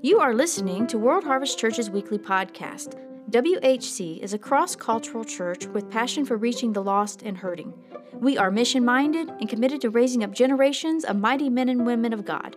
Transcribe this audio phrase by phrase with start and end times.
[0.00, 2.98] You are listening to World Harvest Church's weekly podcast.
[3.30, 7.74] WHC is a cross cultural church with passion for reaching the lost and hurting.
[8.14, 12.14] We are mission minded and committed to raising up generations of mighty men and women
[12.14, 12.56] of God.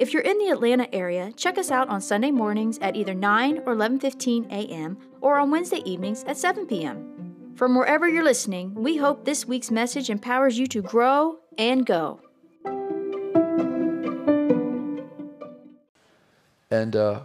[0.00, 3.58] If you're in the Atlanta area, check us out on Sunday mornings at either 9
[3.64, 4.98] or 11:15 a.m.
[5.20, 7.52] or on Wednesday evenings at 7 p.m.
[7.54, 12.20] From wherever you're listening, we hope this week's message empowers you to grow and go.
[16.70, 17.20] And, uh,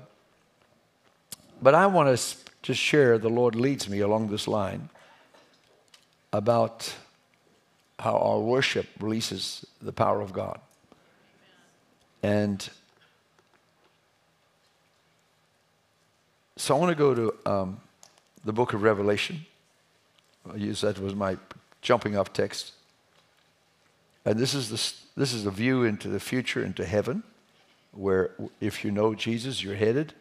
[1.61, 4.89] but I want to just share, the Lord leads me along this line
[6.31, 6.93] about
[7.99, 10.59] how our worship releases the power of God.
[12.23, 12.67] And
[16.55, 17.81] so I want to go to um,
[18.45, 19.45] the book of Revelation.
[20.51, 21.37] I use that was my
[21.81, 22.71] jumping off text.
[24.25, 27.23] And this is, the, this is a view into the future, into heaven
[27.91, 30.13] where if you know Jesus, you're headed.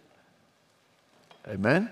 [1.49, 1.91] Amen?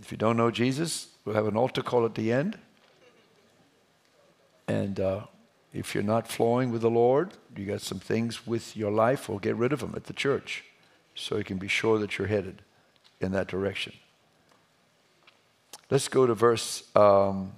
[0.00, 2.58] If you don't know Jesus, we'll have an altar call at the end.
[4.68, 5.20] And uh,
[5.72, 9.38] if you're not flowing with the Lord, you got some things with your life, we'll
[9.38, 10.64] get rid of them at the church
[11.14, 12.62] so you can be sure that you're headed
[13.20, 13.92] in that direction.
[15.88, 17.52] Let's go to verse um,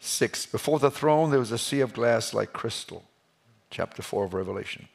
[0.00, 0.46] 6.
[0.46, 3.04] Before the throne, there was a sea of glass like crystal
[3.70, 4.88] chapter 4 of Revelation.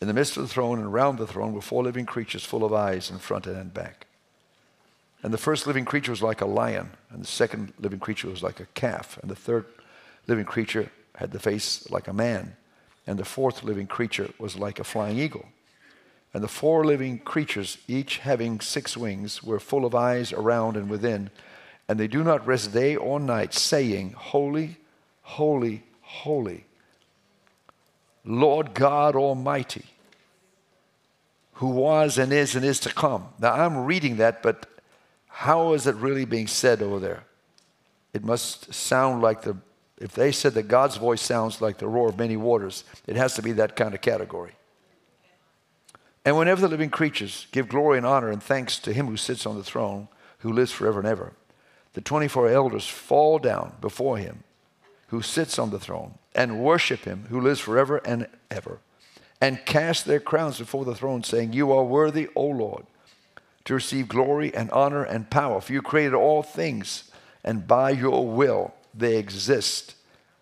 [0.00, 2.64] In the midst of the throne and around the throne were four living creatures full
[2.64, 4.06] of eyes in front and back.
[5.22, 8.42] And the first living creature was like a lion, and the second living creature was
[8.42, 9.66] like a calf, and the third
[10.26, 12.56] living creature had the face like a man,
[13.06, 15.46] and the fourth living creature was like a flying eagle.
[16.32, 20.88] And the four living creatures, each having six wings, were full of eyes around and
[20.88, 21.30] within,
[21.90, 24.76] and they do not rest day or night, saying, Holy,
[25.22, 26.64] holy, holy
[28.24, 29.86] Lord God Almighty,
[31.54, 33.26] who was and is and is to come.
[33.40, 34.66] Now I'm reading that, but
[35.26, 37.24] how is it really being said over there?
[38.12, 39.56] It must sound like the,
[39.98, 43.34] if they said that God's voice sounds like the roar of many waters, it has
[43.34, 44.52] to be that kind of category.
[46.24, 49.44] And whenever the living creatures give glory and honor and thanks to him who sits
[49.44, 50.06] on the throne,
[50.38, 51.32] who lives forever and ever,
[51.94, 54.42] the 24 elders fall down before him
[55.08, 58.78] who sits on the throne and worship him who lives forever and ever
[59.40, 62.84] and cast their crowns before the throne saying you are worthy o lord
[63.64, 67.10] to receive glory and honor and power for you created all things
[67.44, 69.94] and by your will they exist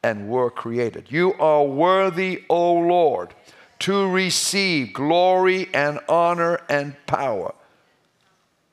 [0.02, 1.06] and were created.
[1.10, 3.34] You are worthy o lord
[3.80, 7.54] to receive glory and honor and power.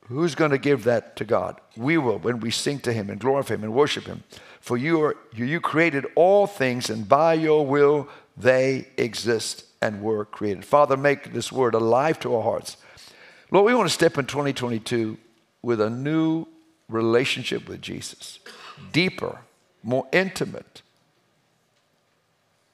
[0.08, 3.20] Who's going to give that to god we will when we sing to him and
[3.20, 4.22] glorify him and worship him
[4.66, 10.24] for you, are, you created all things, and by your will they exist and were
[10.24, 10.64] created.
[10.64, 12.76] Father, make this word alive to our hearts.
[13.52, 15.18] Lord, we want to step in 2022
[15.62, 16.48] with a new
[16.88, 18.40] relationship with Jesus,
[18.90, 19.38] deeper,
[19.84, 20.82] more intimate,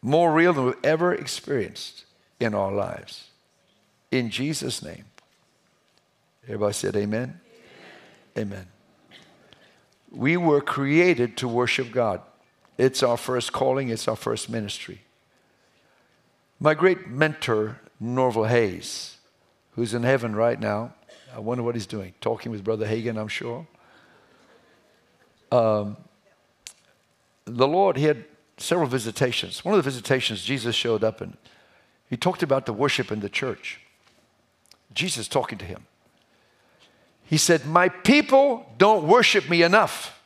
[0.00, 2.06] more real than we've ever experienced
[2.40, 3.28] in our lives.
[4.10, 5.04] In Jesus' name.
[6.44, 7.38] Everybody said amen.
[8.38, 8.48] Amen.
[8.48, 8.71] amen.
[10.12, 12.20] We were created to worship God.
[12.78, 15.02] It's our first calling, it's our first ministry.
[16.60, 19.16] My great mentor, Norval Hayes,
[19.72, 20.94] who's in heaven right now,
[21.34, 22.14] I wonder what he's doing.
[22.20, 23.66] Talking with Brother Hagin, I'm sure.
[25.50, 25.96] Um,
[27.46, 28.24] the Lord, he had
[28.58, 29.64] several visitations.
[29.64, 31.36] One of the visitations, Jesus showed up and
[32.08, 33.80] he talked about the worship in the church.
[34.92, 35.86] Jesus talking to him.
[37.32, 40.22] He said, My people don't worship me enough.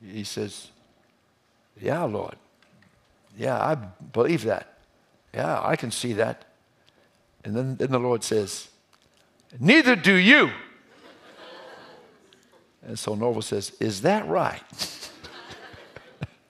[0.00, 0.68] He says,
[1.80, 2.36] Yeah, Lord.
[3.36, 4.78] Yeah, I believe that.
[5.34, 6.44] Yeah, I can see that.
[7.44, 8.68] And then, then the Lord says,
[9.58, 10.52] Neither do you.
[12.86, 14.62] And so Norval says, Is that right?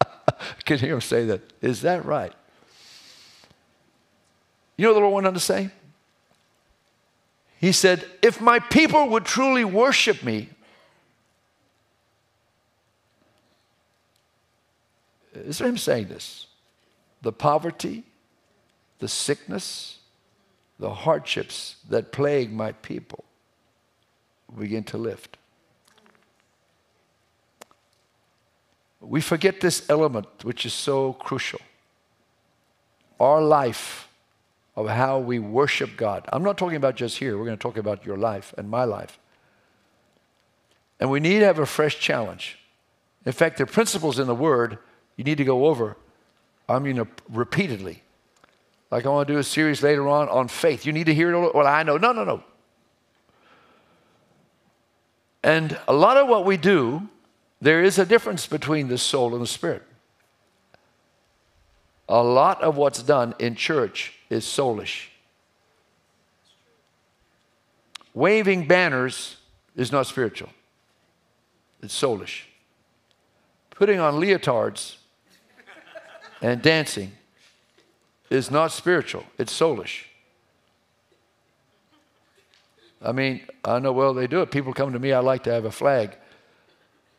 [0.03, 0.07] I
[0.67, 1.41] can hear him say that.
[1.63, 2.35] Is that right?
[4.77, 5.71] You know what the Lord wanted to say?
[7.61, 10.49] He said, If my people would truly worship me,
[15.35, 16.47] is him saying this?
[17.21, 18.05] The poverty,
[18.99, 19.99] the sickness,
[20.79, 23.25] the hardships that plague my people
[24.59, 25.37] begin to lift.
[29.03, 31.61] We forget this element which is so crucial.
[33.19, 34.09] Our life
[34.77, 36.27] of how we worship God.
[36.33, 38.85] I'm not talking about just here, we're going to talk about your life and my
[38.85, 39.19] life.
[40.99, 42.59] And we need to have a fresh challenge.
[43.25, 44.79] In fact, are principles in the Word
[45.17, 45.97] you need to go over,
[46.69, 48.03] I mean, uh, repeatedly.
[48.91, 50.87] Like I want to do a series later on on faith.
[50.87, 51.55] You need to hear it.
[51.55, 51.97] Well, I know.
[51.97, 52.43] No, no, no.
[55.43, 57.09] And a lot of what we do,
[57.61, 59.83] there is a difference between the soul and the spirit.
[62.11, 65.07] A lot of what's done in church is soulish.
[68.13, 69.37] Waving banners
[69.77, 70.49] is not spiritual,
[71.81, 72.43] it's soulish.
[73.71, 74.97] Putting on leotards
[76.43, 77.13] and dancing
[78.29, 80.07] is not spiritual, it's soulish.
[83.01, 84.51] I mean, I know well they do it.
[84.51, 86.17] People come to me, I like to have a flag.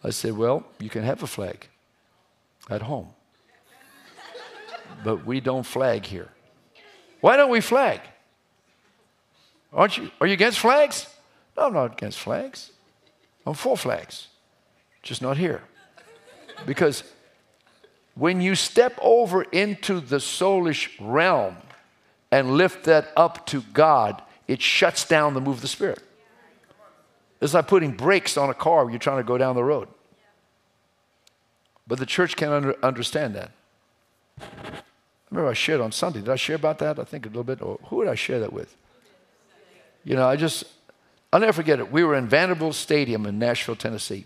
[0.03, 1.69] I said, Well, you can have a flag
[2.69, 3.07] at home.
[5.03, 6.29] But we don't flag here.
[7.19, 8.01] Why don't we flag?
[9.73, 11.07] Aren't you are you against flags?
[11.55, 12.71] No, I'm not against flags.
[13.45, 14.27] I'm for flags.
[15.01, 15.61] Just not here.
[16.65, 17.03] Because
[18.15, 21.57] when you step over into the soulish realm
[22.31, 25.99] and lift that up to God, it shuts down the move of the Spirit.
[27.39, 29.87] It's like putting brakes on a car when you're trying to go down the road.
[31.87, 33.51] But the church can't under, understand that.
[35.31, 36.19] Remember I shared on Sunday.
[36.19, 36.99] Did I share about that?
[36.99, 37.61] I think a little bit.
[37.61, 38.75] Or who did I share that with?
[40.03, 40.65] You know, I just,
[41.31, 41.91] I'll never forget it.
[41.91, 44.25] We were in Vanderbilt Stadium in Nashville, Tennessee.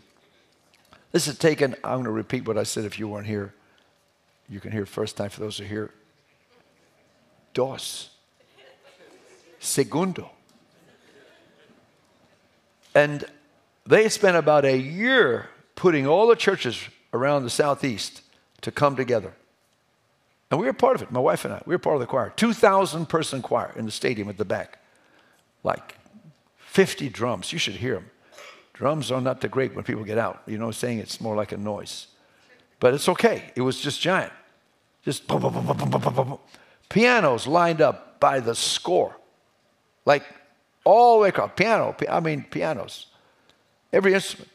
[1.12, 3.54] This is taken, I'm going to repeat what I said if you weren't here.
[4.50, 5.92] You can hear first time for those who are here.
[7.54, 8.10] Dos.
[9.60, 10.32] Segundo.
[12.94, 13.26] And
[13.86, 16.82] they spent about a year putting all the churches
[17.14, 18.22] around the southeast
[18.62, 19.34] to come together.
[20.56, 21.62] And we were part of it, my wife and I.
[21.66, 22.32] We were part of the choir.
[22.38, 24.80] 2,000 person choir in the stadium at the back.
[25.66, 25.98] Like
[26.60, 27.52] 50 drums.
[27.52, 28.10] You should hear them.
[28.72, 30.44] Drums are not the great when people get out.
[30.48, 32.08] You know, saying it's more like a noise.
[32.80, 33.52] But it's okay.
[33.58, 34.32] It was just giant.
[35.04, 36.40] Just boom, boom, boom, boom, boom, boom, boom.
[36.88, 39.14] Pianos lined up by the score.
[40.06, 40.24] Like
[40.86, 41.52] all the way across.
[41.58, 43.08] Piano, I mean pianos.
[43.92, 44.52] Every instrument.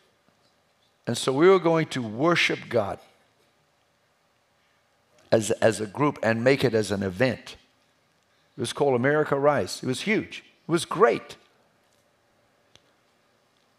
[1.07, 3.01] And so we were going to worship God
[5.33, 7.57] as, as a group and make it as an event.
[8.57, 9.81] It was called America Rise.
[9.83, 10.45] It was huge.
[10.69, 11.37] It was great.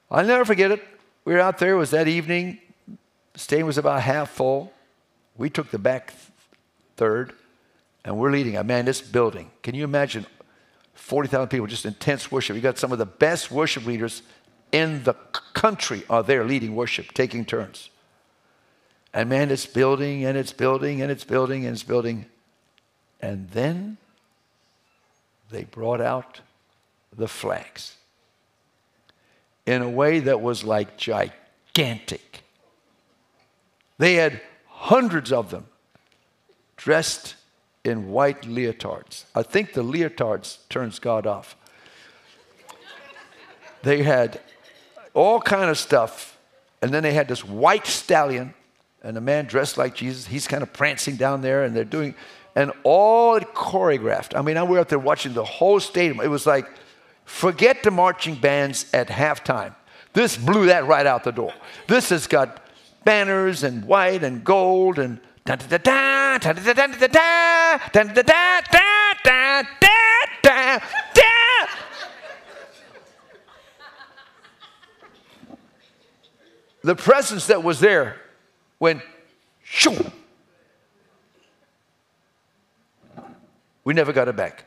[0.10, 0.84] I'll never forget it.
[1.24, 1.74] We were out there.
[1.74, 2.60] It was that evening.
[3.34, 4.74] The stadium was about half full.
[5.38, 6.14] We took the back
[6.98, 7.34] third,
[8.04, 8.58] and we're leading.
[8.58, 9.52] I man, this building.
[9.64, 10.26] Can you imagine
[10.96, 12.56] 40,000 people, just intense worship?
[12.56, 14.24] You got some of the best worship leaders
[14.72, 15.14] in the
[15.54, 17.90] country are there leading worship, taking turns.
[19.14, 22.26] And man, it's building and it's building and it's building and it's building.
[23.22, 23.98] And then
[25.50, 26.42] they brought out
[27.16, 27.96] the flags
[29.66, 32.44] in a way that was like gigantic.
[33.98, 35.66] They had hundreds of them
[36.78, 37.36] dressed
[37.84, 39.26] in white leotards.
[39.36, 41.56] I think the leotards turns God off.
[43.84, 44.40] They had
[45.14, 46.38] all kind of stuff,
[46.82, 48.54] and then they had this white stallion
[49.04, 50.28] and a man dressed like Jesus.
[50.28, 52.16] He's kind of prancing down there, and they're doing,
[52.56, 54.38] and all it choreographed.
[54.38, 56.20] I mean, I were out there watching the whole stadium.
[56.20, 56.68] It was like,
[57.26, 59.76] forget the marching bands at halftime.
[60.14, 61.54] This blew that right out the door.
[61.88, 62.62] This has got
[63.04, 68.04] banners and white and gold and da da da da da da da da da
[68.04, 68.62] da da
[69.24, 70.00] da da
[70.44, 70.80] da
[76.84, 78.21] The presence that was there
[78.82, 79.02] went
[79.64, 80.12] shoo.
[83.86, 84.66] We never got it back.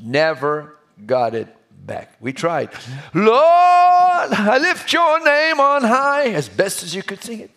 [0.00, 1.48] Never got it
[1.86, 2.16] back.
[2.20, 2.70] We tried.
[3.14, 7.50] Lord, I lift your name on high as best as you could sing it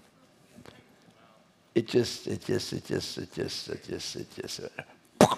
[1.76, 4.62] it just, it just, it just, it just, it just, it just.
[5.20, 5.36] Uh,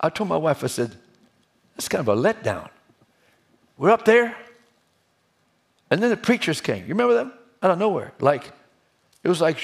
[0.00, 0.96] I told my wife, I said,
[1.76, 2.68] that's kind of a letdown.
[3.76, 4.36] We're up there,
[5.90, 6.82] and then the preachers came.
[6.82, 7.32] You remember them?
[7.62, 8.12] Out of nowhere.
[8.20, 8.50] Like,
[9.22, 9.58] it was like,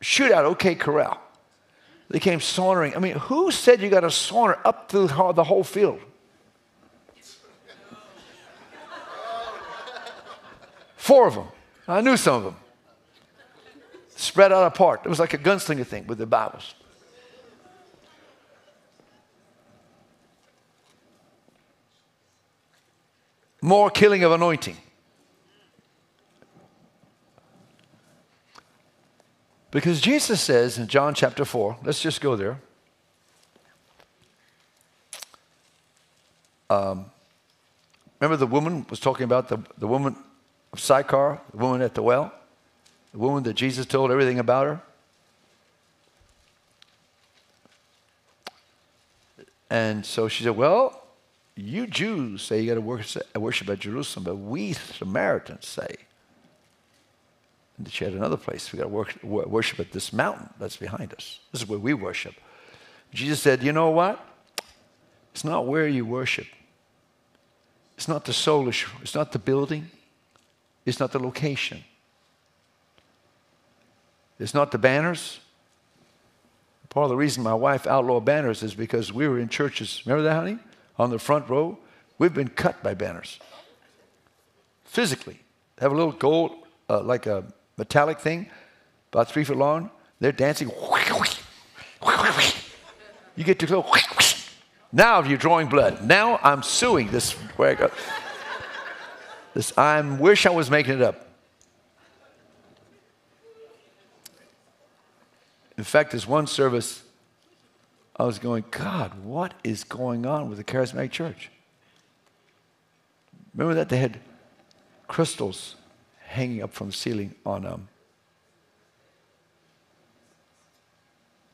[0.00, 1.20] shoot out, OK Corral.
[2.08, 2.96] They came sauntering.
[2.96, 6.00] I mean, who said you got to saunter up through the whole field?
[10.96, 11.48] Four of them.
[11.88, 12.56] I knew some of them
[14.14, 15.00] spread out apart.
[15.04, 16.74] It was like a gunslinger thing with the Bibles.
[23.62, 24.76] More killing of anointing.
[29.70, 32.58] Because Jesus says in John chapter 4, let's just go there.
[36.68, 37.06] Um,
[38.20, 40.16] remember the woman was talking about the, the woman
[40.72, 42.32] of Sychar, the woman at the well,
[43.12, 44.80] the woman that Jesus told everything about her.
[49.68, 51.00] And so she said, Well,
[51.56, 55.96] you Jews say you got to worship at Jerusalem, but we Samaritans say.
[57.80, 58.72] And she had another place.
[58.72, 61.40] We got to worship at this mountain that's behind us.
[61.50, 62.34] This is where we worship.
[63.14, 64.22] Jesus said, You know what?
[65.32, 66.46] It's not where you worship.
[67.96, 69.90] It's not the soulish, it's not the building,
[70.84, 71.84] it's not the location.
[74.38, 75.40] It's not the banners.
[76.88, 80.02] Part of the reason my wife outlawed banners is because we were in churches.
[80.04, 80.58] Remember that, honey?
[80.98, 81.78] On the front row.
[82.18, 83.38] We've been cut by banners.
[84.84, 85.40] Physically.
[85.78, 86.52] Have a little gold,
[86.88, 87.44] uh, like a
[87.80, 88.46] metallic thing,
[89.10, 89.90] about three feet long.
[90.20, 90.70] They're dancing.
[93.36, 94.50] You get too close.
[94.92, 96.04] Now you're drawing blood.
[96.04, 97.34] Now I'm suing this.
[99.54, 101.26] This I wish I was making it up.
[105.78, 107.02] In fact, there's one service
[108.14, 111.50] I was going, God, what is going on with the charismatic church?
[113.54, 114.20] Remember that they had
[115.08, 115.76] crystals
[116.30, 117.88] hanging up from the ceiling on a um,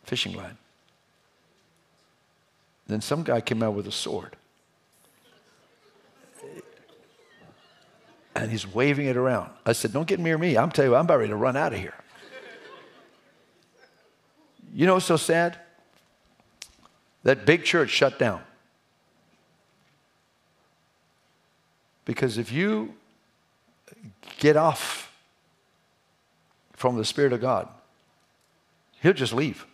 [0.04, 0.58] fishing line.
[2.86, 4.36] Then some guy came out with a sword.
[8.34, 9.50] And he's waving it around.
[9.64, 10.58] I said, Don't get near me.
[10.58, 11.94] I'm telling you, I'm about ready to run out of here.
[14.74, 15.58] You know what's so sad?
[17.22, 18.42] That big church shut down.
[22.04, 22.94] Because if you
[24.38, 25.12] get off
[26.72, 27.68] from the Spirit of God,
[29.00, 29.66] He'll just leave.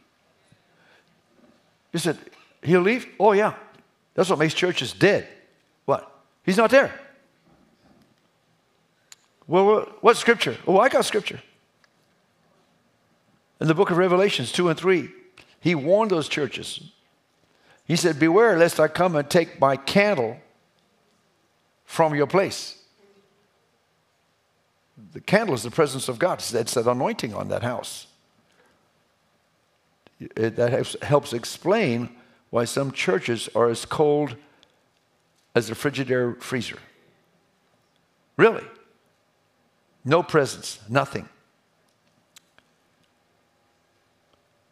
[1.93, 2.19] You said,
[2.63, 3.07] He'll leave?
[3.19, 3.55] Oh, yeah.
[4.15, 5.27] That's what makes churches dead.
[5.85, 6.11] What?
[6.45, 6.93] He's not there.
[9.47, 10.57] Well, what scripture?
[10.67, 11.41] Oh, I got scripture.
[13.61, 15.09] In the book of Revelations 2 and 3,
[15.61, 16.91] he warned those churches.
[17.85, 20.39] He said, Beware lest I come and take my candle
[21.85, 22.82] from your place.
[25.13, 26.39] The candle is the presence of God.
[26.39, 28.07] It's that anointing on that house.
[30.21, 32.11] It, that helps explain
[32.51, 34.37] why some churches are as cold
[35.55, 36.79] as a Frigidaire freezer.
[38.37, 38.65] Really.
[40.05, 41.29] No presence, nothing.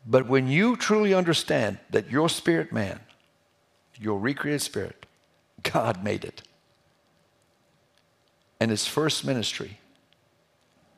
[0.07, 3.01] But when you truly understand that your spirit man,
[3.99, 5.07] your recreated spirit,
[5.63, 6.43] God made it,
[8.59, 9.79] and his first ministry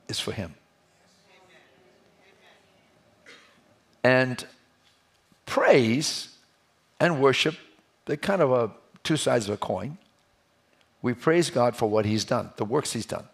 [0.08, 0.54] is for him.
[4.04, 4.44] And
[5.46, 6.28] praise
[6.98, 7.56] and worship,
[8.06, 8.70] they're kind of a,
[9.04, 9.98] two sides of a coin.
[11.02, 13.24] We praise God for what He's done, the works He's done,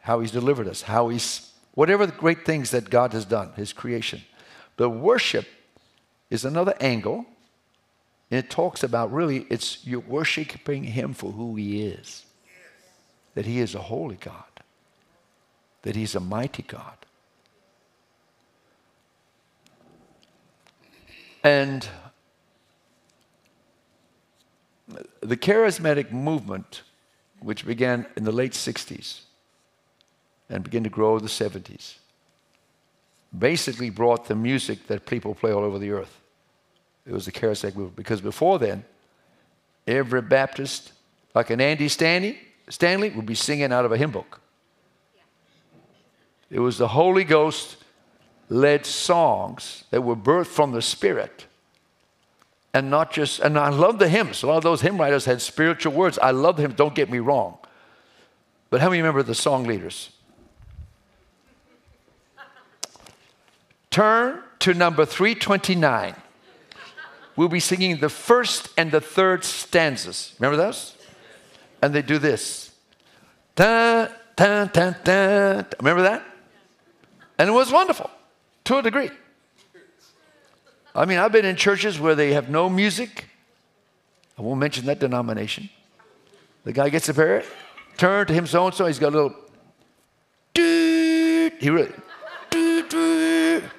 [0.00, 3.72] how He's delivered us, how He's, whatever the great things that God has done, His
[3.72, 4.22] creation.
[4.76, 5.46] The worship
[6.28, 7.26] is another angle.
[8.30, 12.24] And it talks about really, it's you're worshiping Him for who He is.
[13.34, 14.44] That He is a holy God,
[15.82, 16.94] that He's a mighty God.
[21.42, 21.88] And
[25.20, 26.82] the charismatic movement,
[27.40, 29.20] which began in the late 60s
[30.48, 31.94] and began to grow in the 70s,
[33.36, 36.20] basically brought the music that people play all over the earth.
[37.06, 37.96] It was the charismatic movement.
[37.96, 38.84] Because before then,
[39.86, 40.92] every Baptist,
[41.34, 44.40] like an Andy Stanley, Stanley would be singing out of a hymn book.
[46.50, 47.76] It was the Holy Ghost
[48.48, 51.46] led songs that were birthed from the Spirit.
[52.74, 54.42] And not just, and I love the hymns.
[54.42, 56.18] A lot of those hymn writers had spiritual words.
[56.18, 57.58] I love them, don't get me wrong.
[58.68, 60.10] But how many remember the song leaders?
[63.90, 66.14] Turn to number 329.
[67.34, 70.34] We'll be singing the first and the third stanzas.
[70.38, 70.94] Remember those?
[71.82, 72.72] And they do this.
[73.56, 75.62] Da, da, da.
[75.80, 76.29] Remember that?
[77.40, 78.10] And it was wonderful
[78.64, 79.10] to a degree.
[80.94, 83.30] I mean, I've been in churches where they have no music.
[84.38, 85.70] I won't mention that denomination.
[86.64, 87.42] The guy gets up here,
[87.96, 89.36] turn to him so and so, he's got a little
[90.54, 91.94] he really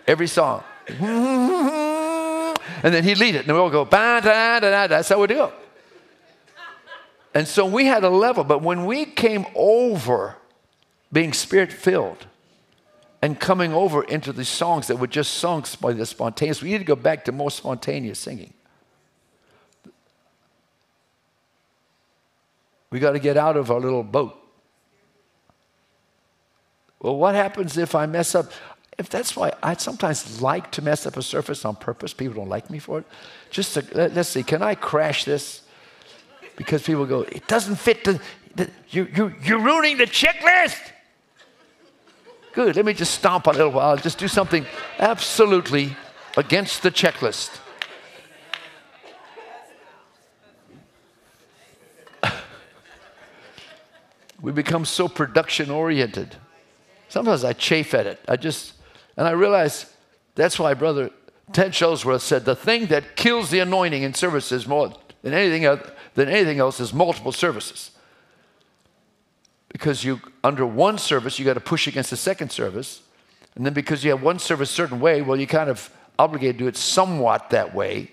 [0.08, 0.64] every song.
[2.84, 4.88] And then he'd lead it, and we all go, ba da da da.
[4.88, 5.54] that's how we do it.
[7.36, 10.38] And so we had a level, but when we came over
[11.12, 12.26] being spirit filled,
[13.22, 16.62] and coming over into these songs that were just songs by the spontaneous.
[16.62, 18.54] We need to go back to more spontaneous singing.
[22.90, 24.42] We got to get out of our little boat
[27.02, 28.52] Well, what happens if I mess up?
[28.98, 32.50] If that's why I sometimes like to mess up a surface on purpose, people don't
[32.50, 33.06] like me for it.
[33.50, 35.64] Just to, let, us see, can I crash this?
[36.56, 38.22] Because people go, it doesn't fit the,
[38.56, 40.92] the you, you, you're ruining the checklist.
[42.54, 44.66] Good, let me just stomp a little while, just do something
[45.00, 45.96] absolutely
[46.36, 47.60] against the checklist.
[54.42, 56.36] we become so production oriented.
[57.08, 58.20] Sometimes I chafe at it.
[58.28, 58.74] I just,
[59.16, 59.94] and I realize
[60.36, 61.10] that's why Brother
[61.54, 65.64] Ted Shosworth said the thing that kills the anointing in services more than anything,
[66.16, 67.92] than anything else is multiple services.
[69.72, 73.02] Because you, under one service, you got to push against the second service.
[73.56, 76.58] And then because you have one service a certain way, well, you kind of obligated
[76.58, 78.12] to do it somewhat that way.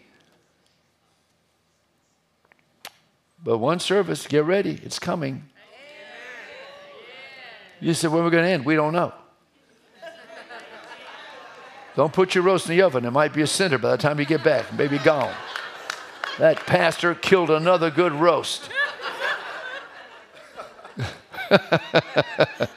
[3.42, 5.44] But one service, get ready, it's coming.
[7.80, 8.64] You said, when we're we going to end?
[8.64, 9.12] We don't know.
[11.94, 13.04] Don't put your roast in the oven.
[13.04, 14.72] It might be a cinder by the time you get back.
[14.72, 15.34] Maybe gone.
[16.38, 18.70] That pastor killed another good roast.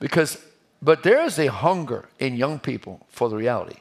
[0.00, 0.38] because,
[0.80, 3.76] but there is a hunger in young people for the reality.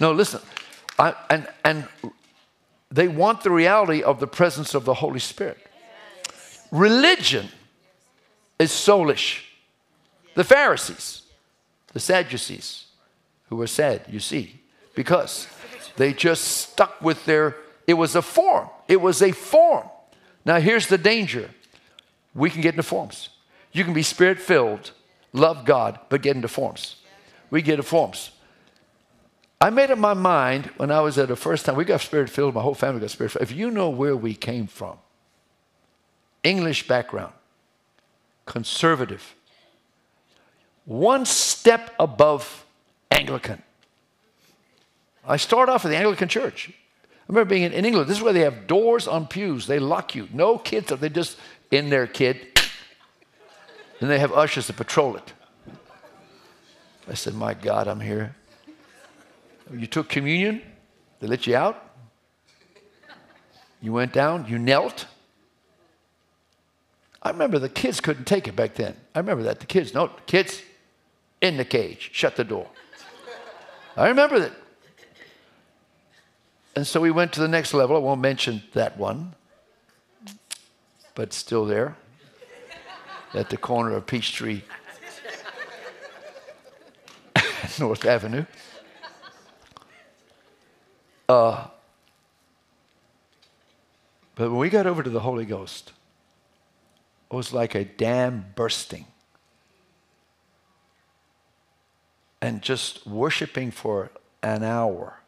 [0.00, 0.40] No, listen,
[0.98, 1.86] I, and, and
[2.90, 5.58] they want the reality of the presence of the Holy Spirit.
[6.70, 7.48] Religion
[8.58, 9.42] is soulish.
[10.34, 11.22] The Pharisees,
[11.92, 12.86] the Sadducees,
[13.48, 14.60] who were sad, you see,
[14.94, 15.46] because
[15.96, 17.56] they just stuck with their,
[17.86, 18.68] it was a form.
[18.88, 19.88] It was a form.
[20.44, 21.50] Now, here's the danger
[22.34, 23.28] we can get into forms.
[23.72, 24.92] You can be spirit filled,
[25.32, 26.96] love God, but get into forms.
[27.50, 28.30] We get into forms.
[29.60, 32.28] I made up my mind when I was at the first time, we got spirit
[32.28, 33.42] filled, my whole family got spirit filled.
[33.42, 34.98] If you know where we came from,
[36.42, 37.32] English background,
[38.44, 39.34] conservative,
[40.84, 42.64] one step above
[43.10, 43.62] Anglican.
[45.26, 46.70] I start off at the Anglican church.
[46.70, 48.08] I remember being in, in, England.
[48.08, 49.66] This is where they have doors on pews.
[49.66, 50.28] They lock you.
[50.30, 50.88] No kids.
[50.88, 51.38] They just
[51.74, 52.60] in there, kid.
[54.00, 55.32] And they have ushers to patrol it.
[57.08, 58.34] I said, My God, I'm here.
[59.72, 60.62] You took communion.
[61.20, 61.80] They let you out.
[63.80, 64.46] You went down.
[64.48, 65.06] You knelt.
[67.22, 68.94] I remember the kids couldn't take it back then.
[69.14, 69.60] I remember that.
[69.60, 70.60] The kids, no, kids
[71.40, 72.68] in the cage, shut the door.
[73.96, 74.52] I remember that.
[76.76, 77.96] And so we went to the next level.
[77.96, 79.34] I won't mention that one,
[81.14, 81.96] but still there
[83.32, 84.62] at the corner of Peachtree
[87.78, 88.44] North Avenue.
[91.28, 91.66] Uh,
[94.34, 95.92] but when we got over to the Holy Ghost,
[97.30, 99.06] it was like a dam bursting.
[102.40, 104.10] And just worshiping for
[104.42, 105.20] an hour.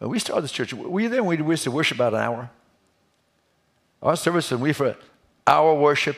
[0.00, 2.50] Uh, we started this church, you there when we used to worship about an hour?
[4.02, 4.96] Our service, and we for
[5.46, 6.16] our worship,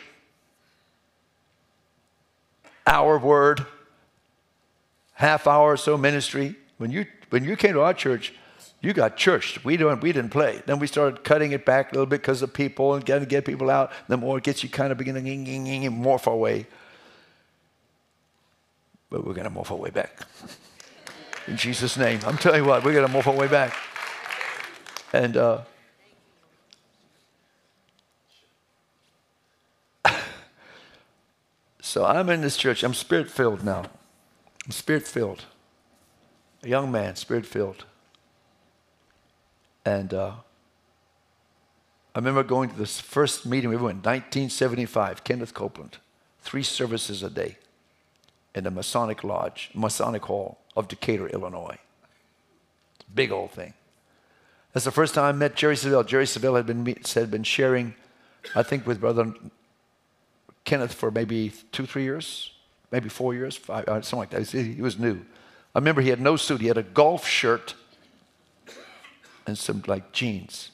[2.86, 3.64] our word,
[5.12, 6.56] half hour or so ministry.
[6.78, 8.32] When you, when you came to our church,
[8.80, 9.64] you got churched.
[9.64, 10.62] We, don't, we didn't play.
[10.66, 13.28] Then we started cutting it back a little bit because of people and getting to
[13.28, 13.92] get people out.
[14.06, 16.66] The more it gets you kind of beginning to morph our way.
[19.10, 20.26] But we're going to morph our way back.
[21.48, 22.20] In Jesus' name.
[22.26, 23.74] I'm telling you what, we're going to morph our way back.
[25.14, 25.62] And uh,
[31.80, 32.82] so I'm in this church.
[32.82, 33.84] I'm spirit filled now.
[34.66, 35.46] I'm spirit filled.
[36.62, 37.86] A young man, spirit filled.
[39.86, 40.32] And uh,
[42.14, 45.96] I remember going to this first meeting we went, in 1975, Kenneth Copeland,
[46.42, 47.56] three services a day
[48.54, 51.78] in the Masonic Lodge, Masonic Hall of Decatur, Illinois.
[53.14, 53.74] Big old thing.
[54.72, 56.06] That's the first time I met Jerry Savelle.
[56.06, 57.94] Jerry Savelle had been, had been sharing,
[58.54, 59.34] I think, with Brother
[60.64, 62.52] Kenneth for maybe two, three years,
[62.92, 64.50] maybe four years, five, uh, something like that.
[64.50, 65.24] He was new.
[65.74, 66.60] I remember he had no suit.
[66.60, 67.74] He had a golf shirt
[69.46, 70.70] and some like jeans.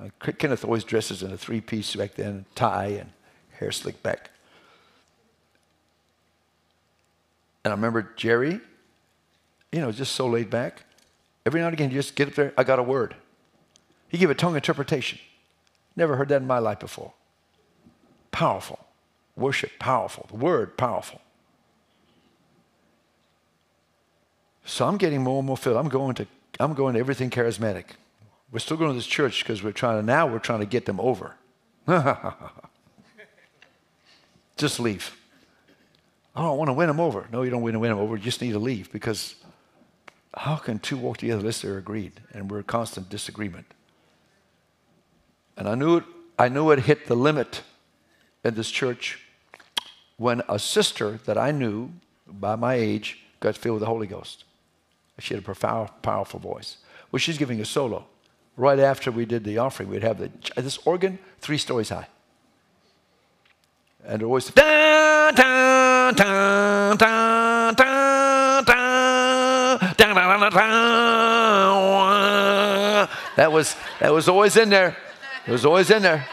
[0.00, 3.10] Uh, Kenneth always dresses in a three piece back then, tie and
[3.58, 4.30] hair slicked back.
[7.64, 8.60] And I remember Jerry,
[9.72, 10.84] you know, just so laid back.
[11.46, 13.14] Every now and again, you just get up there, I got a word.
[14.08, 15.18] He gave a tongue interpretation.
[15.96, 17.12] Never heard that in my life before.
[18.30, 18.78] Powerful.
[19.36, 20.26] Worship, powerful.
[20.30, 21.20] The word, powerful.
[24.64, 25.76] So I'm getting more and more filled.
[25.76, 26.26] I'm going to
[26.60, 27.84] I'm going to everything charismatic.
[28.52, 30.84] We're still going to this church because we're trying to, now we're trying to get
[30.84, 31.34] them over.
[34.56, 35.16] just leave.
[36.36, 37.26] I don't want to win them over.
[37.32, 38.16] No, you don't want to win them over.
[38.16, 39.36] You just need to leave because
[40.34, 42.12] how can two walk together unless they're agreed?
[42.32, 43.66] And we're in constant disagreement.
[45.56, 46.04] And I knew it,
[46.38, 47.62] I knew it hit the limit
[48.44, 49.20] in this church
[50.16, 51.90] when a sister that I knew
[52.26, 54.44] by my age got filled with the Holy Ghost.
[55.18, 56.78] She had a profound, powerful voice.
[57.10, 58.06] Well, she's giving a solo.
[58.56, 62.06] Right after we did the offering, we'd have the, this organ three stories high.
[64.04, 64.50] And it always,
[73.36, 74.96] that was, that was always in there.
[75.46, 76.26] It was always in there.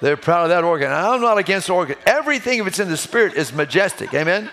[0.00, 0.92] They're proud of that organ.
[0.92, 1.96] I'm not against organ.
[2.06, 4.14] Everything, if it's in the spirit, is majestic.
[4.14, 4.50] Amen?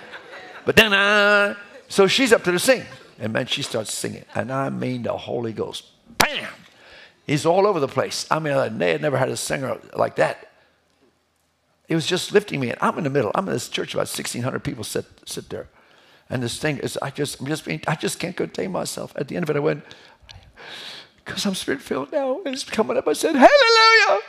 [0.65, 1.55] But then,
[1.87, 2.83] so she's up to the sing.
[3.19, 4.25] And man, she starts singing.
[4.33, 5.85] And I mean the Holy Ghost.
[6.17, 6.51] Bam!
[7.25, 8.25] He's all over the place.
[8.29, 10.51] I mean, they had never had a singer like that.
[11.87, 12.71] It was just lifting me.
[12.71, 13.31] And I'm in the middle.
[13.35, 15.67] I'm in this church, about 1,600 people sit, sit there.
[16.29, 19.13] And this thing is, I just, I'm just being, I just can't contain myself.
[19.15, 19.83] At the end of it, I went,
[21.23, 22.41] because I'm spirit filled now.
[22.45, 23.07] And it's coming up.
[23.07, 24.21] I said, Hallelujah.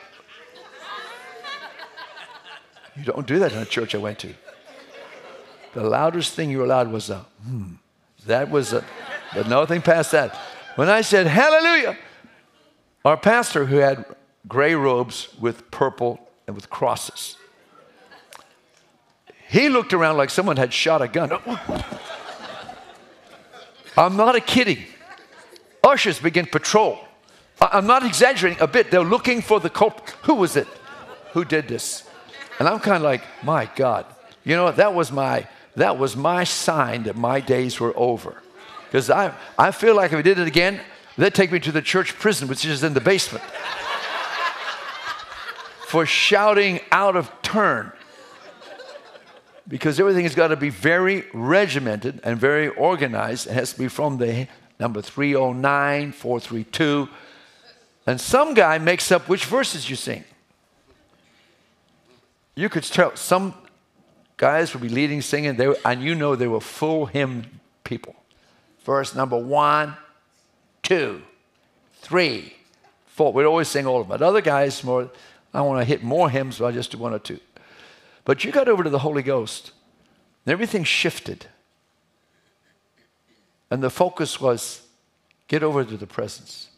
[2.97, 4.35] you don't do that in a church I went to.
[5.75, 7.75] The loudest thing you were allowed was a hmm.
[8.27, 8.85] That was a,
[9.35, 10.35] but nothing past that.
[10.75, 11.97] When I said hallelujah,
[13.05, 14.05] our pastor who had
[14.49, 17.37] gray robes with purple and with crosses,
[19.49, 21.33] he looked around like someone had shot a gun.
[23.97, 24.85] I'm not a kidding.
[25.83, 26.99] Ushers begin patrol.
[27.61, 28.91] I'm not exaggerating a bit.
[28.91, 30.11] They're looking for the culprit.
[30.23, 30.69] Who was it?
[31.33, 32.09] Who did this?
[32.59, 34.07] And I'm kind of like, my God.
[34.45, 38.43] You know, that was my that was my sign that my days were over.
[38.87, 40.81] Because I, I feel like if I did it again,
[41.19, 43.45] they'd take me to the church prison, which is in the basement,
[45.87, 47.93] for shouting out of turn.
[49.69, 53.49] Because everything has got to be very regimented and very organized.
[53.49, 54.47] It has to be from the
[54.79, 57.09] number 309, 432.
[58.07, 60.25] And some guy makes up which verses you sing.
[62.55, 63.55] You could tell some
[64.37, 67.45] guys would be leading singing, they, and you know they were full hymn
[67.85, 68.15] people.
[68.85, 69.97] Verse number one,
[70.83, 71.23] two,
[71.95, 72.55] three,
[73.07, 73.33] four.
[73.33, 74.19] We'd always sing all of them.
[74.19, 75.11] But other guys, more,
[75.53, 77.41] I want to hit more hymns, so I just do one or two.
[78.27, 79.71] But you got over to the Holy Ghost,
[80.45, 81.47] and everything shifted.
[83.71, 84.83] And the focus was
[85.49, 86.69] get over to the presence.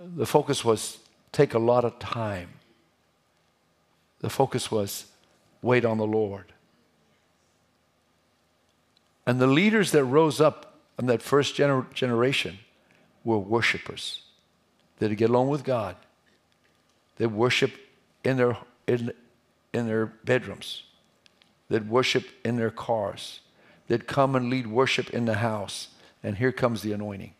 [0.00, 0.98] The focus was
[1.32, 2.50] take a lot of time.
[4.20, 5.06] The focus was
[5.62, 6.52] wait on the Lord.
[9.26, 12.60] And the leaders that rose up in that first gener- generation
[13.24, 14.22] were worshipers.
[14.98, 15.96] They'd get along with God.
[17.16, 17.72] They'd worship
[18.22, 18.56] in their,
[18.88, 19.12] in,
[19.72, 20.82] in their bedrooms.
[21.68, 23.40] They'd worship in their cars.
[23.86, 25.88] They'd come and lead worship in the house.
[26.22, 27.34] And here comes the anointing.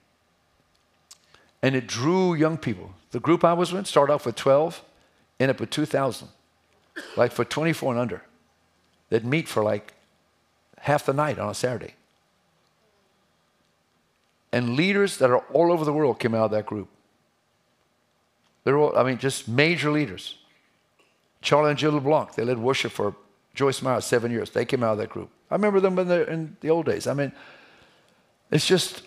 [1.63, 2.95] And it drew young people.
[3.11, 4.85] The group I was with started off with 12,
[5.41, 6.29] ended up with 2,000
[7.17, 8.23] like for 24 and under.
[9.09, 9.95] They'd meet for like
[10.79, 11.95] half the night on a Saturday.
[14.53, 16.89] And leaders that are all over the world came out of that group.
[18.65, 20.37] They're all, I mean, just major leaders.
[21.49, 23.17] Charlie and Jill LeBlanc, they led worship for
[23.55, 24.51] Joyce Meyer seven years.
[24.51, 25.31] They came out of that group.
[25.51, 27.07] I remember them in the, in the old days.
[27.07, 27.33] I mean,
[28.51, 29.01] it's just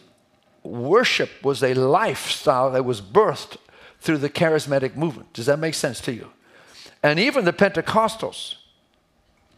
[0.63, 3.57] worship was a lifestyle that was birthed
[3.99, 5.31] through the charismatic movement.
[5.33, 6.31] Does that make sense to you?
[7.03, 8.55] And even the Pentecostals,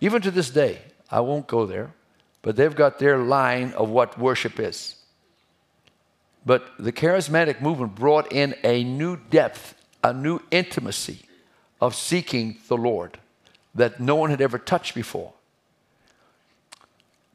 [0.01, 1.93] even to this day, I won't go there,
[2.41, 4.97] but they've got their line of what worship is.
[6.45, 11.29] But the charismatic movement brought in a new depth, a new intimacy
[11.83, 13.17] of seeking the Lord
[13.75, 15.33] that no one had ever touched before.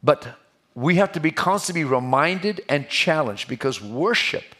[0.01, 0.39] But
[0.73, 4.55] we have to be constantly reminded and challenged because worship,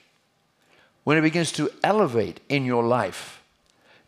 [1.05, 3.41] when it begins to elevate in your life,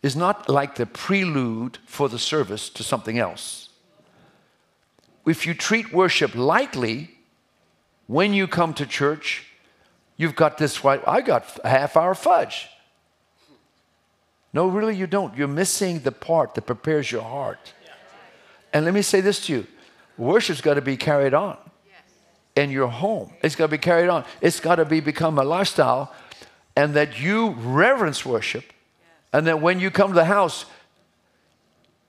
[0.03, 3.69] is not like the prelude for the service to something else.
[5.25, 7.09] If you treat worship lightly,
[8.05, 9.47] when you come to church,
[10.15, 11.01] you've got this right.
[11.07, 12.69] I got a half hour fudge.
[14.53, 15.35] No, really, you don't.
[15.37, 17.73] You're missing the part that prepares your heart.
[18.73, 19.67] And let me say this to you
[20.17, 21.57] worship's got to be carried on
[22.55, 23.33] in your home.
[23.41, 24.25] It's got to be carried on.
[24.41, 26.13] It's got to be become a lifestyle,
[26.75, 28.65] and that you reverence worship
[29.33, 30.65] and that when you come to the house,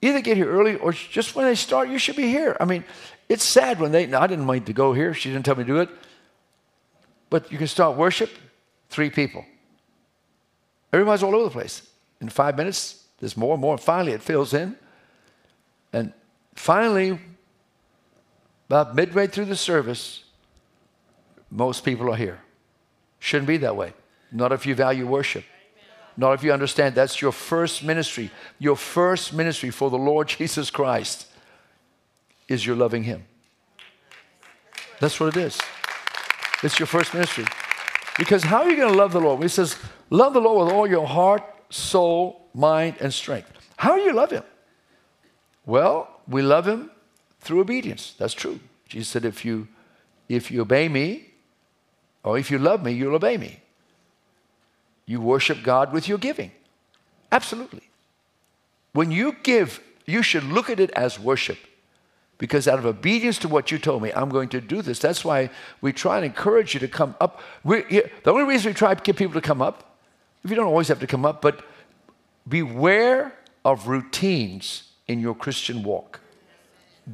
[0.01, 2.57] either get here early or just when they start, you should be here.
[2.59, 2.83] I mean,
[3.29, 5.13] it's sad when they, I didn't mind to go here.
[5.13, 5.89] She didn't tell me to do it.
[7.29, 8.29] But you can start worship,
[8.89, 9.45] three people.
[10.91, 11.87] Everybody's all over the place.
[12.23, 13.73] In five minutes, there's more and more.
[13.73, 14.77] And finally, it fills in.
[15.91, 16.13] And
[16.55, 17.19] finally,
[18.69, 20.23] about midway through the service,
[21.51, 22.39] most people are here.
[23.19, 23.93] Shouldn't be that way.
[24.31, 25.43] Not if you value worship.
[26.15, 28.31] Not if you understand that's your first ministry.
[28.57, 31.27] Your first ministry for the Lord Jesus Christ
[32.47, 33.25] is your loving Him.
[35.01, 35.59] That's what it is.
[36.63, 37.45] It's your first ministry.
[38.17, 39.41] Because how are you going to love the Lord?
[39.41, 39.75] He says,
[40.09, 43.51] Love the Lord with all your heart, soul, mind, and strength.
[43.77, 44.43] How do you love Him?
[45.65, 46.91] Well, we love Him
[47.39, 48.13] through obedience.
[48.17, 48.59] That's true.
[48.87, 49.67] Jesus said, If you,
[50.29, 51.29] if you obey me,
[52.23, 53.59] or if you love me, you'll obey me.
[55.05, 56.51] You worship God with your giving.
[57.31, 57.89] Absolutely.
[58.93, 61.57] When you give, you should look at it as worship.
[62.37, 64.99] Because out of obedience to what you told me, I'm going to do this.
[64.99, 65.49] That's why
[65.81, 67.41] we try and encourage you to come up.
[67.63, 69.92] We, the only reason we try to get people to come up,
[70.51, 71.65] you don't always have to come up, but
[72.47, 76.19] beware of routines in your Christian walk.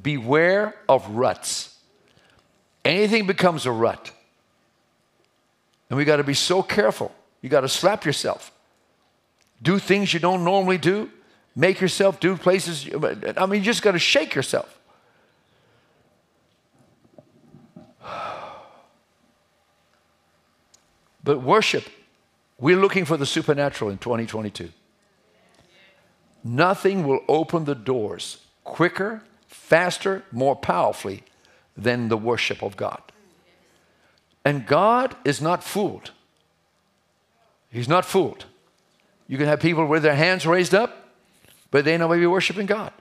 [0.02, 1.78] Beware of ruts.
[2.86, 4.12] Anything becomes a rut.
[5.90, 7.14] And we got to be so careful.
[7.42, 8.52] You got to slap yourself.
[9.62, 11.10] Do things you don't normally do.
[11.56, 12.88] Make yourself do places.
[13.36, 14.80] I mean, you just got to shake yourself.
[21.24, 21.84] But worship,
[22.60, 24.70] we're looking for the supernatural in 2022.
[26.44, 31.24] Nothing will open the doors quicker, faster, more powerfully
[31.76, 33.02] than the worship of God.
[34.46, 36.12] And God is not fooled.
[37.72, 38.46] He's not fooled.
[39.28, 41.10] You can have people with their hands raised up,
[41.72, 42.92] but they know maybe worshiping God.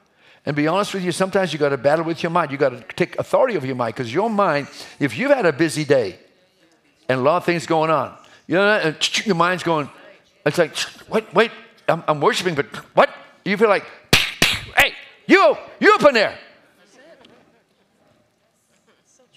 [0.44, 2.51] And be honest with you, sometimes you got to battle with your mind.
[2.51, 4.68] You got to take authority over your mind because your mind,
[4.99, 6.18] if you've had a busy day
[7.09, 8.16] and a lot of things going on,
[8.48, 9.88] you know, your mind's going,
[10.44, 10.74] it's like,
[11.08, 11.50] wait, wait,
[11.87, 13.11] I'm, I'm worshiping, but what?
[13.44, 13.84] You feel like,
[14.76, 14.94] hey,
[15.26, 16.38] you, you up in there.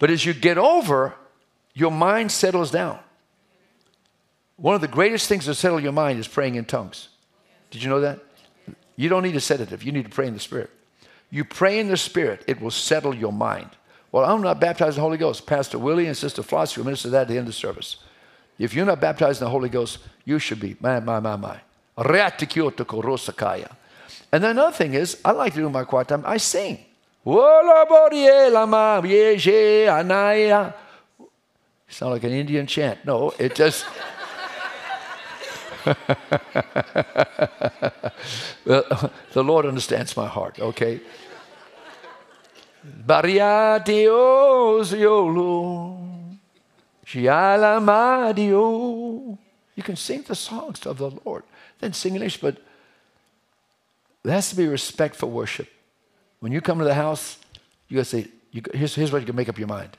[0.00, 1.14] But as you get over,
[1.74, 2.98] your mind settles down.
[4.56, 7.08] One of the greatest things to settle your mind is praying in tongues.
[7.70, 8.18] Did you know that?
[8.96, 10.70] You don't need a sedative, you need to pray in the Spirit.
[11.30, 13.70] You pray in the Spirit, it will settle your mind.
[14.10, 15.46] Well, I'm not baptized in the Holy Ghost.
[15.46, 17.96] Pastor Willie and Sister Flossie will minister that at the end of the service.
[18.62, 20.76] If you're not baptized in the Holy Ghost, you should be.
[20.78, 21.60] My, my, my, my.
[24.32, 26.78] And then another thing is, I like to do my quiet time, I sing.
[31.88, 33.04] Sound like an Indian chant.
[33.04, 33.84] No, it just.
[38.64, 41.00] the Lord understands my heart, okay?
[47.06, 47.28] You
[49.82, 51.42] can sing the songs of the Lord,
[51.80, 52.58] then sing English, but
[54.22, 55.68] there has to be respect for worship.
[56.40, 57.38] When you come to the house,
[57.88, 59.96] you gotta say, you, here's, here's what you can make up your mind.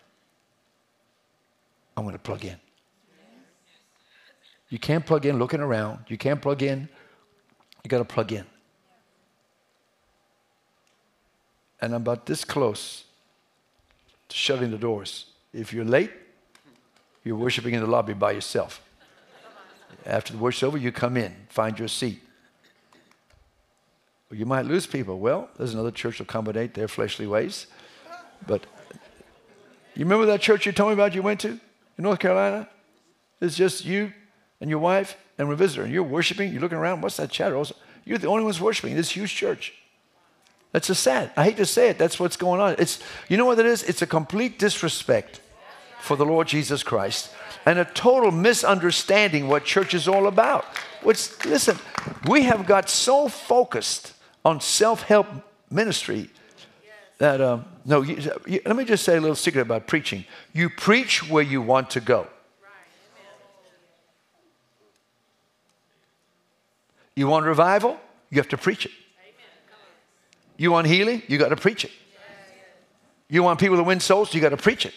[1.97, 2.57] I'm gonna plug in.
[4.73, 5.99] You can't plug in looking around.
[6.07, 6.89] You can't plug in.
[7.83, 8.43] You got to plug in.
[11.79, 13.03] And I'm about this close
[14.29, 15.27] to shutting the doors.
[15.53, 16.09] If you're late,
[17.23, 18.81] you're worshiping in the lobby by yourself.
[20.05, 22.21] After the worship's over, you come in, find your seat.
[24.31, 25.19] You might lose people.
[25.19, 27.67] Well, there's another church will accommodate their fleshly ways.
[28.47, 28.65] But
[29.95, 31.59] you remember that church you told me about you went to in
[32.03, 32.67] North Carolina?
[33.39, 34.11] It's just you
[34.59, 37.61] and your wife and a visitor, and you're worshiping, you're looking around, what's that chatter?
[38.05, 39.73] You're the only ones worshiping this huge church.
[40.71, 41.31] That's just sad.
[41.37, 42.75] I hate to say it, that's what's going on.
[42.79, 43.83] It's, you know what it is?
[43.83, 45.39] It's a complete disrespect
[46.03, 47.31] for the Lord Jesus Christ
[47.65, 50.65] and a total misunderstanding what church is all about.
[51.01, 51.77] Which, listen,
[52.27, 54.11] we have got so focused
[54.43, 55.27] on self help
[55.71, 56.29] ministry
[57.19, 60.25] that, um, no, you, you, let me just say a little secret about preaching.
[60.51, 62.27] You preach where you want to go.
[67.15, 67.97] You want revival?
[68.29, 68.91] You have to preach it.
[70.57, 71.21] You want healing?
[71.27, 71.91] You got to preach it.
[73.29, 74.33] You want people to win souls?
[74.33, 74.93] You got to preach it.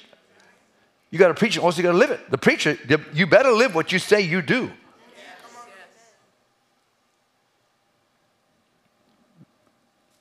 [1.10, 1.62] You got to preach it.
[1.62, 2.30] Also, you got to live it.
[2.30, 2.78] The preacher,
[3.12, 4.70] you better live what you say you do.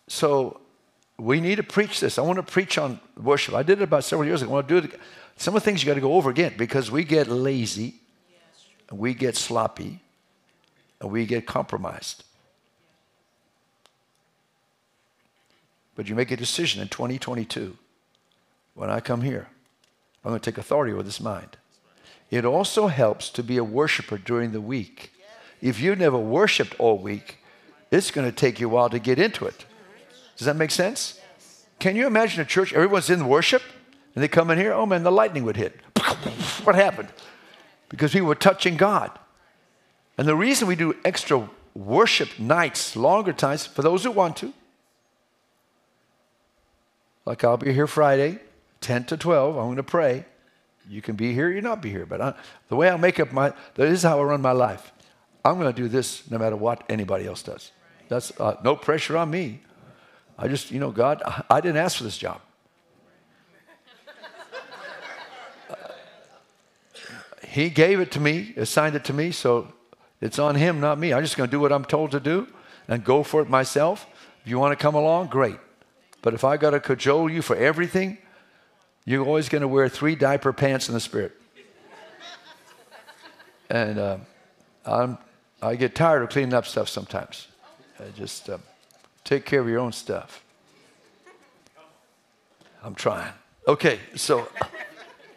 [0.08, 0.62] So
[1.17, 2.17] we need to preach this.
[2.17, 3.54] I want to preach on worship.
[3.54, 4.52] I did it about several years ago.
[4.52, 5.00] I want to do it.
[5.38, 7.95] Some of the things you got to go over again because we get lazy,
[8.91, 10.00] we get sloppy,
[11.02, 12.24] and we get compromised.
[15.95, 17.78] But you make a decision in 2022
[18.74, 19.48] when I come here,
[20.26, 21.56] I'm going to take authority over this mind.
[22.32, 25.12] It also helps to be a worshiper during the week.
[25.62, 27.38] If you've never worshiped all week,
[27.92, 29.66] it's going to take you a while to get into it.
[30.36, 31.20] Does that make sense?
[31.78, 33.62] Can you imagine a church, everyone's in worship,
[34.16, 35.80] and they come in here, oh man, the lightning would hit.
[36.64, 37.10] what happened?
[37.90, 39.12] Because we were touching God.
[40.18, 44.54] And the reason we do extra worship nights, longer times, for those who want to,
[47.26, 48.40] like I'll be here Friday,
[48.86, 50.26] 10 to 12, I'm going to pray.
[50.88, 52.06] You can be here, you not be here.
[52.06, 52.34] But I,
[52.69, 54.93] the way I make up my, this is how I run my life.
[55.43, 57.71] I'm going to do this no matter what anybody else does.
[58.10, 59.62] That's uh, no pressure on me.
[60.38, 62.41] I just, you know, God, I didn't ask for this job.
[67.48, 69.74] he gave it to me, assigned it to me, so
[70.21, 71.12] it's on him, not me.
[71.12, 72.48] I'm just going to do what I'm told to do
[72.88, 74.06] and go for it myself.
[74.43, 75.58] If you want to come along, great.
[76.21, 78.19] But if I got to cajole you for everything,
[79.06, 81.34] you're always going to wear three diaper pants in the spirit.
[83.70, 84.18] and uh,
[84.86, 85.18] I'm,
[85.62, 87.48] I get tired of cleaning up stuff sometimes.
[88.00, 88.58] I just uh,
[89.24, 90.44] take care of your own stuff.
[92.84, 93.32] I'm trying.
[93.68, 94.48] Okay, so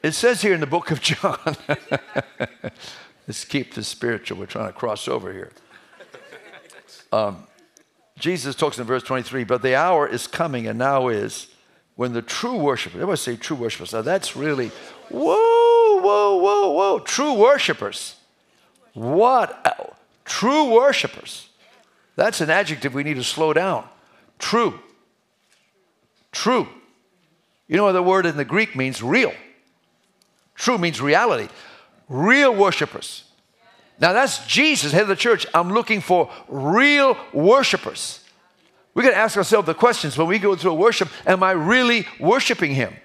[0.03, 1.39] it says here in the book of John,
[3.27, 4.39] let's keep this spiritual.
[4.39, 5.53] We're trying to cross over here.
[7.13, 7.45] Um,
[8.19, 11.47] Jesus talks in verse 23, but the hour is coming and now is
[11.99, 13.93] when the true worshipers, everybody say true worshipers.
[13.93, 14.69] Now that's really,
[15.09, 18.15] whoa, whoa, whoa, whoa, true worshipers.
[18.95, 19.61] What?
[19.67, 21.49] Uh, true worshipers.
[22.15, 23.85] That's an adjective we need to slow down.
[24.39, 24.79] True.
[26.31, 26.69] True.
[27.67, 29.03] You know what the word in the Greek means?
[29.03, 29.33] Real.
[30.55, 31.49] True means reality.
[32.09, 33.25] Real worshipers.
[33.99, 35.49] Now that's Jesus, head of the church.
[35.53, 38.23] I'm looking for real worshipers.
[38.99, 41.53] We got to ask ourselves the questions when we go through a worship Am I
[41.53, 42.97] really worshiping Him?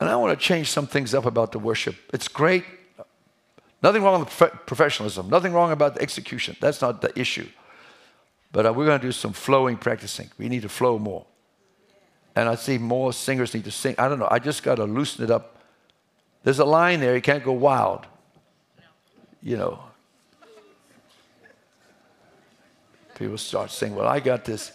[0.00, 1.96] And I want to change some things up about the worship.
[2.14, 2.64] It's great.
[3.82, 4.30] Nothing wrong with
[4.64, 6.56] professionalism, nothing wrong about the execution.
[6.62, 7.46] That's not the issue.
[8.52, 10.30] But uh, we're going to do some flowing practicing.
[10.38, 11.26] We need to flow more.
[12.34, 13.94] And I see more singers need to sing.
[13.98, 14.28] I don't know.
[14.30, 15.58] I just got to loosen it up.
[16.42, 17.14] There's a line there.
[17.14, 18.06] You can't go wild.
[19.42, 19.87] You know.
[23.18, 24.72] People start saying, Well, I got this.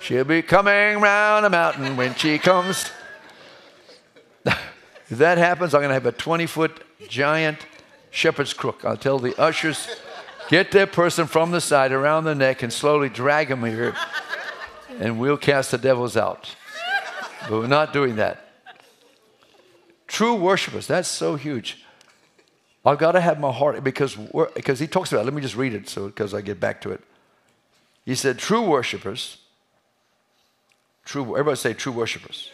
[0.00, 2.90] She'll be coming round the mountain when she comes.
[4.44, 7.58] if that happens, I'm going to have a 20 foot giant
[8.10, 8.84] shepherd's crook.
[8.84, 9.88] I'll tell the ushers,
[10.48, 13.94] get that person from the side around the neck and slowly drag him here
[14.98, 16.54] and we'll cast the devils out.
[17.42, 18.48] But we're not doing that.
[20.08, 21.81] True worshipers, that's so huge.
[22.84, 24.16] I've got to have my heart because,
[24.54, 25.24] because he talks about it.
[25.24, 27.00] Let me just read it so because I get back to it.
[28.04, 29.38] He said, True worshipers,
[31.04, 32.50] true, everybody say true worshipers,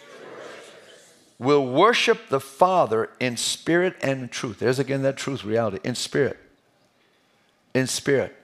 [1.38, 4.58] will worship the Father in spirit and truth.
[4.58, 6.38] There's again that truth reality in spirit.
[7.74, 8.34] In spirit.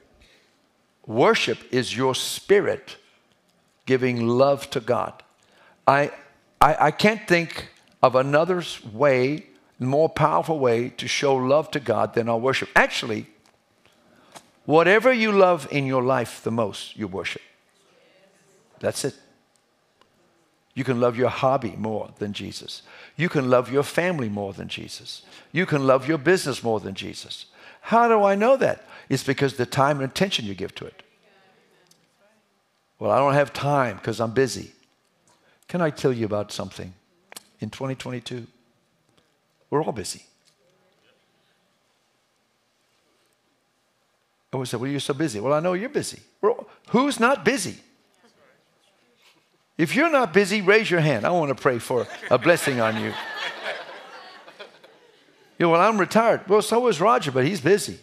[1.07, 2.97] Worship is your spirit
[3.85, 5.23] giving love to God.
[5.87, 6.13] I,
[6.61, 7.69] I, I can't think
[8.03, 9.47] of another way,
[9.79, 12.69] more powerful way to show love to God than our worship.
[12.77, 13.27] Actually,
[14.65, 17.43] whatever you love in your life the most, you worship.
[18.81, 19.15] That's it.
[20.75, 22.83] You can love your hobby more than Jesus.
[23.17, 25.23] You can love your family more than Jesus.
[25.53, 27.47] You can love your business more than Jesus.
[27.81, 28.85] How do I know that?
[29.09, 31.03] It's because the time and attention you give to it.
[32.99, 34.73] Well, I don't have time because I'm busy.
[35.69, 36.95] Can I tell you about something?
[37.61, 38.47] In 2022,
[39.75, 40.23] we're all busy.
[44.53, 45.41] I always say, Well, you're so busy.
[45.41, 46.21] Well, I know you're busy.
[46.41, 47.75] All, who's not busy?
[49.77, 51.27] If you're not busy, raise your hand.
[51.27, 53.13] I want to pray for a blessing on you.
[55.59, 56.49] You know, well, I'm retired.
[56.49, 57.99] Well, so is Roger, but he's busy.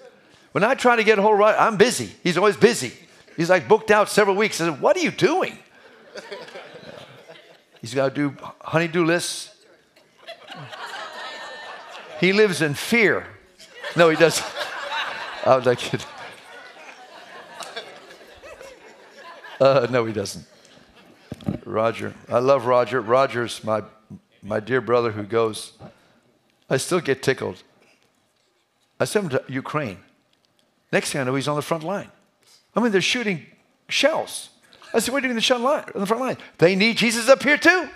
[0.51, 2.11] When I try to get a hold of Roger, I'm busy.
[2.21, 2.91] He's always busy.
[3.37, 4.59] He's like booked out several weeks.
[4.59, 5.57] I said, What are you doing?
[7.79, 9.55] He's got to do honeydew lists.
[12.21, 13.25] He lives in fear.
[13.97, 14.45] No, he doesn't.
[15.43, 15.79] I was like,
[19.59, 20.45] uh, no, he doesn't.
[21.65, 22.13] Roger.
[22.29, 23.01] I love Roger.
[23.01, 23.81] Roger's my,
[24.43, 25.73] my dear brother who goes.
[26.69, 27.63] I still get tickled.
[28.99, 29.97] I sent him to Ukraine.
[30.93, 32.11] Next thing I know, he's on the front line.
[32.75, 33.47] I mean, they're shooting
[33.89, 34.49] shells.
[34.93, 36.37] I said, what are you doing in the, the front line?
[36.59, 37.89] They need Jesus up here too.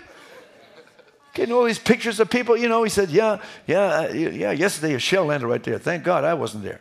[1.36, 4.94] Getting all these pictures of people, you know, he said, yeah, yeah, uh, yeah, yesterday
[4.94, 5.78] a shell landed right there.
[5.78, 6.80] Thank God I wasn't there.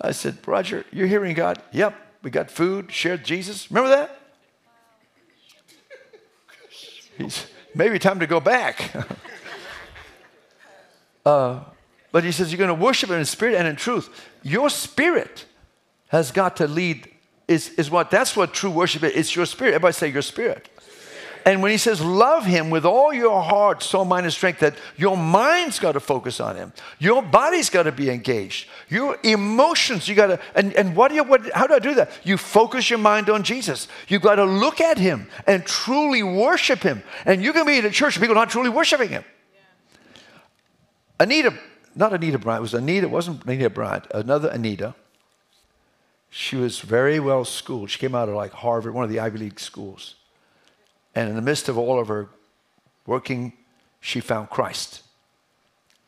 [0.00, 1.60] I said, Roger, you're hearing God?
[1.72, 3.68] Yep, we got food, shared Jesus.
[3.72, 4.20] Remember that?
[7.18, 8.94] He's, maybe time to go back.
[11.26, 11.64] uh,
[12.12, 14.08] but he says, you're going to worship him in spirit and in truth.
[14.44, 15.46] Your spirit
[16.10, 17.10] has got to lead,
[17.48, 19.16] is, is what, that's what true worship is.
[19.16, 19.74] It's your spirit.
[19.74, 20.68] Everybody say your spirit.
[21.44, 24.76] And when he says love him with all your heart, soul, mind, and strength, that
[24.96, 26.72] your mind's got to focus on him.
[26.98, 28.68] Your body's got to be engaged.
[28.88, 31.94] Your emotions, you got to, and, and what do you, what, how do I do
[31.94, 32.10] that?
[32.24, 33.88] You focus your mind on Jesus.
[34.08, 37.02] You got to look at him and truly worship him.
[37.26, 39.24] And you can be in a church, people not truly worshiping him.
[39.54, 40.40] Yeah.
[41.20, 41.54] Anita,
[41.94, 44.94] not Anita Bryant, it was Anita, it wasn't Anita Bryant, another Anita.
[46.30, 47.90] She was very well schooled.
[47.90, 50.16] She came out of like Harvard, one of the Ivy League schools.
[51.14, 52.28] And in the midst of all of her
[53.06, 53.52] working,
[54.00, 55.02] she found Christ.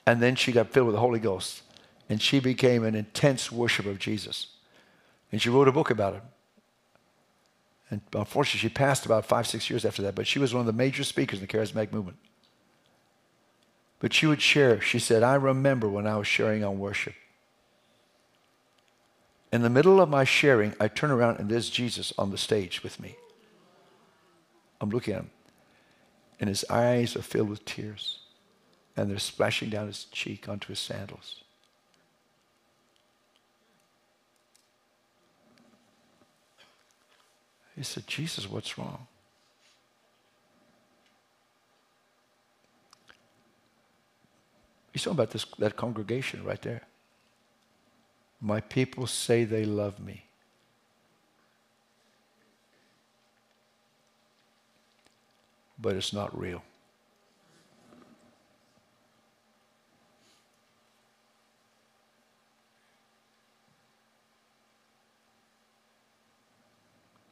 [0.06, 1.62] And then she got filled with the Holy Ghost.
[2.08, 4.48] And she became an intense worshiper of Jesus.
[5.32, 6.22] And she wrote a book about it.
[7.90, 10.14] And unfortunately, she passed about five, six years after that.
[10.14, 12.18] But she was one of the major speakers in the charismatic movement.
[13.98, 17.14] But she would share, she said, I remember when I was sharing on worship.
[19.52, 22.82] In the middle of my sharing, I turn around and there's Jesus on the stage
[22.82, 23.16] with me.
[24.80, 25.30] I'm looking at him.
[26.38, 28.20] And his eyes are filled with tears.
[28.96, 31.42] And they're splashing down his cheek onto his sandals.
[37.76, 39.06] He said, Jesus, what's wrong?
[44.92, 46.82] He's talking about this, that congregation right there.
[48.40, 50.25] My people say they love me.
[55.78, 56.62] But it's not real.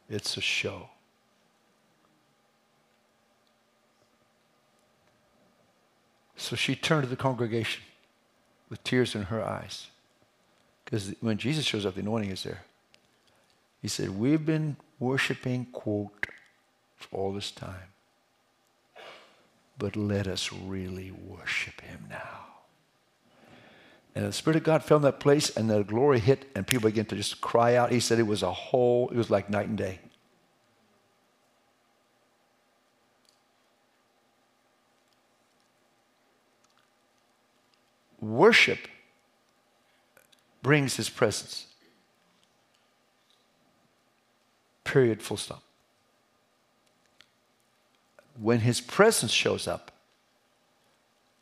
[0.09, 0.91] It's a show.
[6.37, 7.83] So she turned to the congregation
[8.69, 9.89] with tears in her eyes.
[10.85, 12.65] Because when Jesus shows up, the anointing is there.
[13.81, 16.27] He said, We've been worshiping, quote,
[16.97, 17.94] for all this time
[19.79, 22.41] but let us really worship him now.
[24.15, 26.89] And the Spirit of God fell in that place, and the glory hit, and people
[26.89, 27.91] began to just cry out.
[27.91, 29.99] He said it was a whole, it was like night and day.
[38.21, 38.79] Worship
[40.63, 41.67] brings his presence.
[44.85, 45.63] Period, full stop
[48.41, 49.91] when his presence shows up,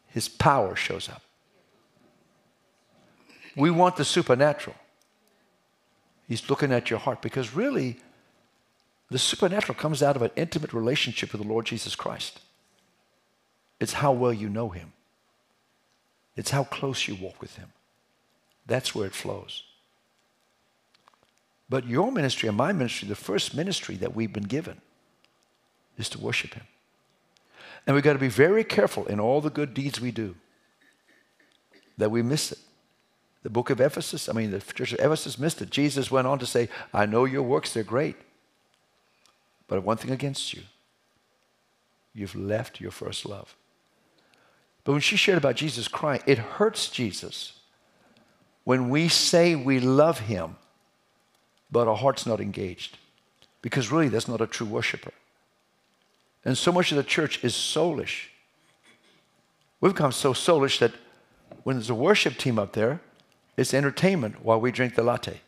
[0.08, 1.22] his power shows up.
[3.56, 4.76] We want the supernatural.
[6.28, 7.98] He's looking at your heart because really,
[9.10, 12.40] the supernatural comes out of an intimate relationship with the Lord Jesus Christ.
[13.80, 14.92] It's how well you know him,
[16.36, 17.72] it's how close you walk with him.
[18.66, 19.64] That's where it flows.
[21.68, 24.80] But your ministry and my ministry, the first ministry that we've been given,
[25.98, 26.64] is to worship him.
[27.86, 30.36] And we've got to be very careful in all the good deeds we do
[31.98, 32.58] that we miss it.
[33.42, 35.70] The book of Ephesus, I mean, the church of Ephesus missed it.
[35.70, 38.16] Jesus went on to say, I know your works, they're great.
[39.66, 40.62] But one thing against you
[42.14, 43.56] you've left your first love.
[44.84, 47.54] But when she shared about Jesus crying, it hurts Jesus
[48.64, 50.56] when we say we love him,
[51.70, 52.98] but our heart's not engaged.
[53.62, 55.12] Because really, that's not a true worshiper.
[56.44, 58.28] And so much of the church is soulish.
[59.80, 60.92] We've become so soulish that
[61.62, 63.00] when there's a worship team up there,
[63.56, 65.40] it's entertainment while we drink the latte.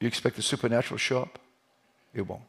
[0.00, 1.38] You expect the supernatural to show up?
[2.12, 2.42] It won't.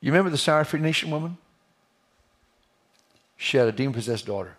[0.00, 1.38] You remember the Syrophoenician woman?
[3.36, 4.56] She had a demon possessed daughter.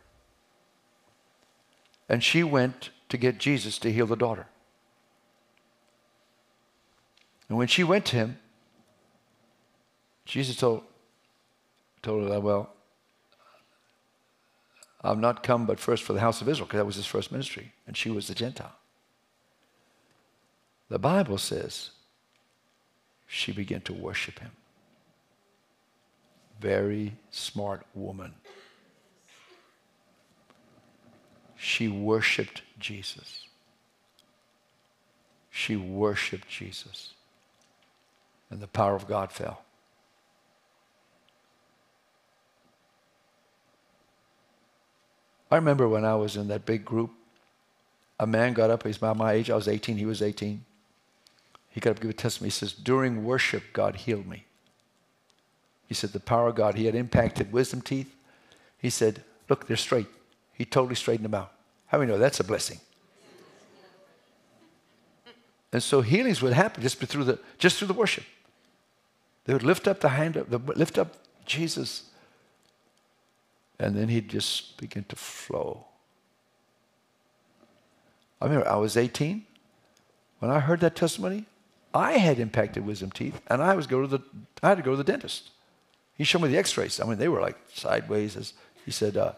[2.07, 4.47] And she went to get Jesus to heal the daughter.
[7.49, 8.37] And when she went to him,
[10.25, 10.83] Jesus told,
[12.03, 12.71] told her that, well,
[15.01, 17.31] I've not come but first for the house of Israel, because that was his first
[17.31, 18.75] ministry, and she was the Gentile.
[20.89, 21.91] The Bible says
[23.25, 24.51] she began to worship him.
[26.59, 28.33] Very smart woman.
[31.55, 33.47] She worshiped Jesus.
[35.49, 37.13] She worshiped Jesus
[38.49, 39.61] and the power of God fell.
[45.51, 47.11] I remember when I was in that big group,
[48.19, 50.63] a man got up, he's about my age, I was 18, he was 18.
[51.69, 52.47] He got up to give a testimony.
[52.47, 54.45] He says, During worship, God healed me.
[55.87, 58.13] He said, The power of God, he had impacted wisdom teeth.
[58.79, 60.07] He said, Look, they're straight.
[60.53, 61.53] He totally straightened them out.
[61.87, 62.79] How many know that's a blessing?
[65.71, 68.23] And so healings would happen just through the, just through the worship.
[69.49, 70.35] They would lift up the hand,
[70.75, 72.03] lift up Jesus,
[73.79, 75.87] and then he'd just begin to flow.
[78.39, 79.47] I remember I was 18
[80.37, 81.47] when I heard that testimony.
[81.95, 84.19] I had impacted wisdom teeth, and I was go to the
[84.61, 85.49] I had to go to the dentist.
[86.15, 86.99] He showed me the X-rays.
[86.99, 88.37] I mean, they were like sideways.
[88.37, 88.53] As
[88.85, 89.31] he said, uh,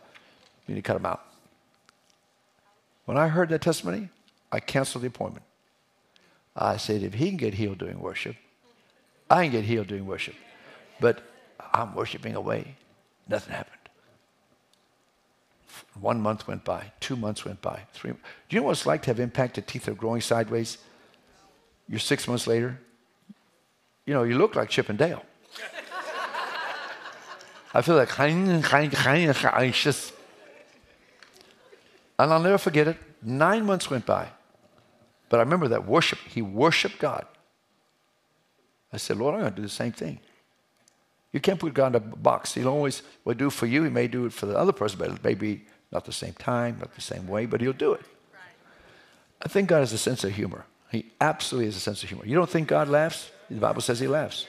[0.67, 1.25] "You need to cut them out."
[3.05, 4.09] When I heard that testimony,
[4.51, 5.45] I canceled the appointment.
[6.53, 8.35] I said, "If he can get healed doing worship,
[9.31, 10.35] I can get healed doing worship."
[10.99, 11.23] But
[11.73, 12.75] I'm worshiping away.
[13.27, 13.77] Nothing happened.
[15.99, 18.11] One month went by, two months went by, three.
[18.11, 18.17] Do
[18.49, 20.77] you know what it's like to have impacted teeth that are growing sideways?
[21.87, 22.79] You're six months later.
[24.05, 25.23] You know, you look like Chip and Dale.
[27.73, 28.09] I feel like
[29.71, 30.13] just.
[32.17, 32.97] And I'll never forget it.
[33.21, 34.29] Nine months went by.
[35.29, 36.19] But I remember that worship.
[36.19, 37.25] He worshiped God.
[38.93, 40.19] I said, Lord, I'm going to do the same thing.
[41.31, 42.53] You can't put God in a box.
[42.53, 43.83] He'll always will do for you.
[43.83, 46.33] He may do it for the other person, but it may be not the same
[46.33, 48.01] time, not the same way, but he'll do it.
[49.41, 50.65] I think God has a sense of humor.
[50.91, 52.25] He absolutely has a sense of humor.
[52.25, 53.31] You don't think God laughs?
[53.49, 54.45] The Bible says he laughs.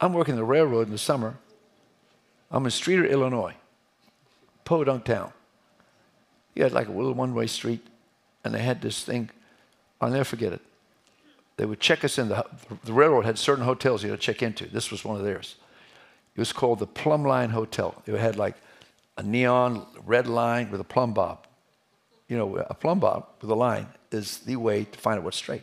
[0.00, 1.36] I'm working the railroad in the summer.
[2.50, 3.54] I'm in Streator, Illinois,
[4.64, 5.32] Podunk town.
[6.54, 7.84] You had like a little one-way street,
[8.44, 9.30] and they had this thing.
[10.00, 10.60] I'll never forget it.
[11.56, 12.28] They would check us in.
[12.28, 12.44] The,
[12.84, 14.66] the railroad had certain hotels you had to check into.
[14.66, 15.56] This was one of theirs.
[16.34, 18.02] It was called the Plumb Line Hotel.
[18.06, 18.56] It had like
[19.16, 21.46] a neon red line with a plumb bob.
[22.28, 25.36] You know, a plumb bob with a line is the way to find out what's
[25.36, 25.62] straight.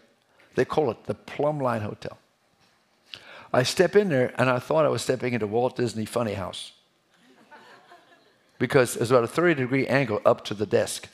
[0.55, 2.17] They call it the Plumb Line Hotel.
[3.51, 6.71] I step in there and I thought I was stepping into Walt Disney Funny House
[8.57, 11.07] because there's about a 30 degree angle up to the desk.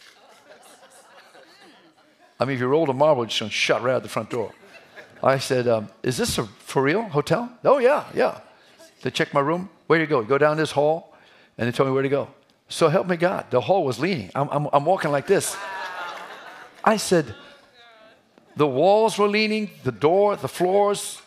[2.40, 4.30] I mean, if you rolled a marble, it's going to shut right out the front
[4.30, 4.54] door.
[5.24, 7.52] I said, um, Is this a for real hotel?
[7.64, 8.40] Oh, yeah, yeah.
[9.02, 9.70] They checked my room.
[9.88, 10.22] Where do you go?
[10.22, 11.16] You go down this hall,
[11.58, 12.30] and they told me where to go.
[12.68, 13.46] So help me God.
[13.50, 14.30] The hall was leaning.
[14.36, 15.58] I'm, I'm, I'm walking like this.
[16.84, 17.34] I said,
[18.56, 21.22] The walls were leaning, the door, the floors.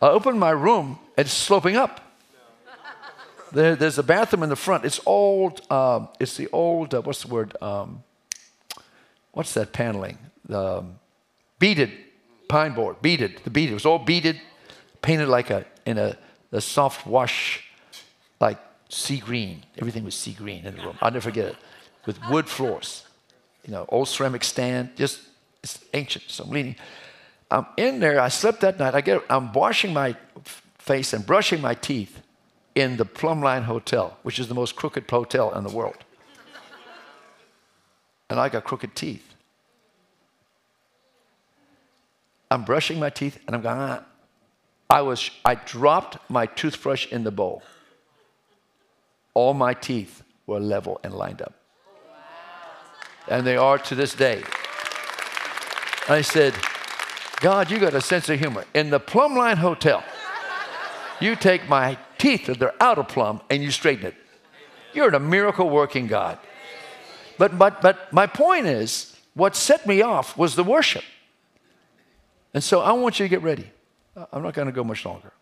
[0.00, 2.00] I opened my room, it's sloping up.
[3.52, 4.84] There, there's a bathroom in the front.
[4.84, 7.60] It's old, uh, it's the old, uh, what's the word?
[7.60, 8.04] Um,
[9.32, 10.18] what's that paneling?
[10.46, 11.00] The um,
[11.58, 11.90] beaded
[12.50, 13.40] pine board, beaded.
[13.44, 13.72] The beaded.
[13.72, 14.40] It was all beaded,
[15.02, 16.16] painted like a in a,
[16.52, 17.64] a soft wash,
[18.40, 19.64] like sea green.
[19.78, 20.98] Everything was sea green in the room.
[21.00, 21.56] I'll never forget it.
[22.06, 23.06] With wood floors,
[23.64, 24.96] you know, old ceramic stand.
[24.96, 25.20] Just
[25.62, 26.24] it's ancient.
[26.28, 26.76] So I'm leaning.
[27.50, 28.20] I'm in there.
[28.20, 28.94] I slept that night.
[28.94, 29.22] I get.
[29.30, 30.16] I'm washing my
[30.78, 32.20] face and brushing my teeth
[32.74, 35.96] in the Plumb Line Hotel, which is the most crooked hotel in the world.
[38.28, 39.29] And I got crooked teeth.
[42.50, 44.04] I'm brushing my teeth and I'm going, ah.
[44.88, 47.62] I was, I dropped my toothbrush in the bowl.
[49.34, 51.54] All my teeth were level and lined up.
[53.28, 54.42] And they are to this day.
[56.08, 56.54] I said,
[57.40, 58.64] God, you got a sense of humor.
[58.74, 60.02] In the Plumb Line Hotel,
[61.20, 64.14] you take my teeth that they're out of plumb and you straighten it.
[64.92, 66.38] You're a miracle working God.
[67.38, 71.04] But, but, but my point is, what set me off was the worship.
[72.52, 73.70] And so I want you to get ready.
[74.32, 75.32] I'm not going to go much longer.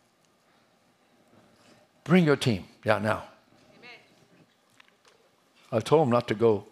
[2.04, 2.64] Bring your team.
[2.84, 3.24] Yeah, now.
[5.70, 6.64] I told them not to go,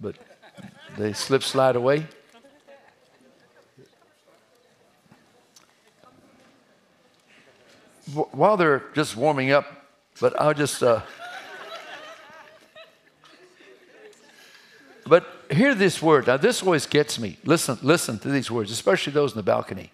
[0.00, 0.14] but
[0.96, 2.06] they slip slide away.
[8.12, 9.66] While they're just warming up,
[10.20, 10.82] but I'll just.
[10.82, 11.02] Uh,
[15.08, 16.26] but hear this word.
[16.26, 17.38] Now, this always gets me.
[17.44, 19.90] Listen, listen to these words, especially those in the balcony.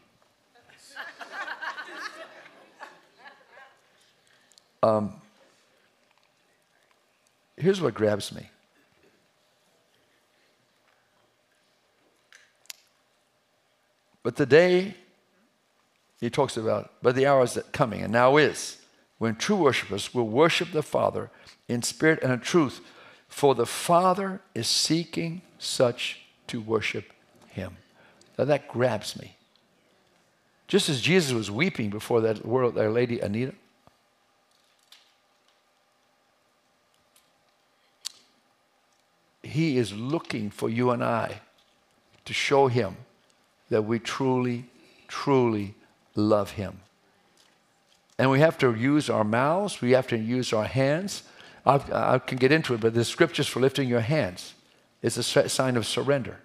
[4.83, 5.15] Um,
[7.57, 8.51] here's what grabs me.
[14.23, 14.95] But the day
[16.21, 18.79] he talks about, but the hour is coming, and now is,
[19.19, 21.31] when true worshipers will worship the Father
[21.67, 22.83] in spirit and in truth
[23.35, 27.13] for the Father is seeking such to worship
[27.49, 27.77] him.
[28.39, 29.35] Now that grabs me.
[30.69, 33.55] Just as Jesus was weeping before that world, that lady Anita,
[39.43, 41.41] he is looking for you and I
[42.27, 42.97] to show him
[43.69, 44.67] that we truly,
[45.09, 45.75] truly
[46.15, 46.79] love him.
[48.17, 51.25] And we have to use our mouths, we have to use our hands.
[51.67, 54.55] I, I can get into it, but the scriptures for lifting your hands
[55.03, 56.39] is a sign of surrender.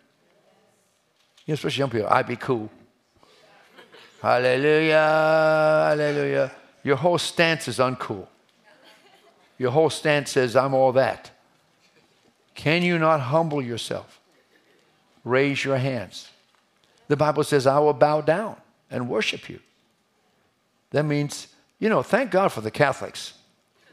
[1.45, 2.69] You know, especially young people, I'd be cool.
[4.21, 6.51] hallelujah, hallelujah.
[6.83, 8.27] Your whole stance is uncool.
[9.57, 11.31] Your whole stance says, I'm all that.
[12.55, 14.19] Can you not humble yourself?
[15.23, 16.29] Raise your hands.
[17.07, 18.55] The Bible says, I will bow down
[18.89, 19.59] and worship you.
[20.91, 21.47] That means,
[21.79, 23.33] you know, thank God for the Catholics.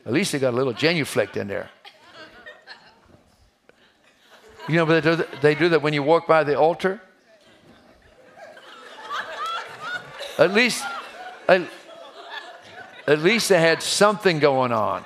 [0.06, 1.68] At least they got a little genuflect in there.
[4.68, 7.00] You know, but they do, that, they do that when you walk by the altar.
[10.38, 10.84] At least,
[11.48, 11.62] at,
[13.06, 15.04] at least they had something going on.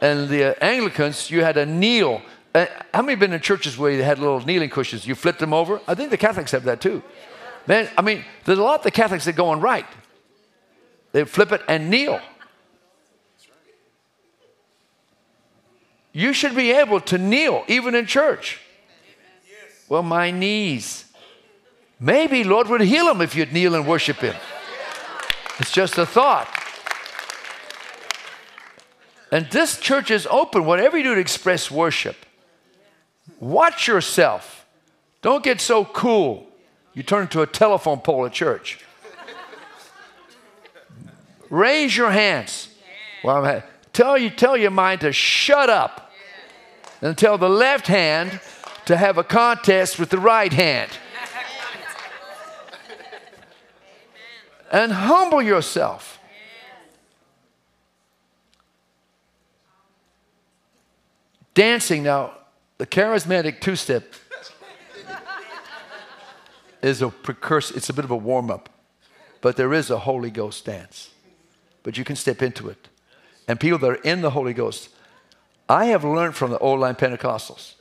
[0.00, 2.22] And the Anglicans, you had to kneel.
[2.54, 5.06] Uh, how many been in churches where you had little kneeling cushions?
[5.06, 5.80] You flipped them over?
[5.86, 7.02] I think the Catholics have that too.
[7.66, 9.86] Man, I mean, there's a lot of the Catholics that go on right.
[11.12, 12.20] They flip it and kneel.
[16.12, 18.60] You should be able to kneel even in church.
[19.88, 21.04] Well, my knees.
[21.98, 24.34] Maybe Lord would heal them if you'd kneel and worship Him.
[25.58, 26.48] It's just a thought.
[29.30, 32.16] And this church is open, whatever you do to express worship.
[33.38, 34.66] Watch yourself.
[35.22, 36.48] Don't get so cool.
[36.94, 38.84] You turn into a telephone pole at church.
[41.48, 42.68] Raise your hands.
[43.22, 46.12] Well, tell you tell your mind to shut up.
[47.02, 48.40] And tell the left hand
[48.84, 50.90] to have a contest with the right hand.
[54.70, 56.20] And humble yourself.
[61.54, 62.32] Dancing now,
[62.78, 64.14] the charismatic two step
[66.82, 68.68] is a precursor, it's a bit of a warm up,
[69.40, 71.10] but there is a Holy Ghost dance.
[71.82, 72.88] But you can step into it.
[73.50, 74.90] And people that are in the Holy Ghost,
[75.68, 77.74] I have learned from the old line Pentecostals,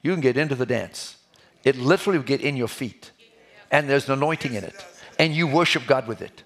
[0.00, 1.16] you can get into the dance.
[1.64, 3.10] It literally will get in your feet,
[3.68, 4.76] and there's an anointing in it,
[5.18, 6.44] and you worship God with it.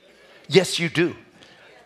[0.48, 1.08] Yes, you do.
[1.08, 1.16] In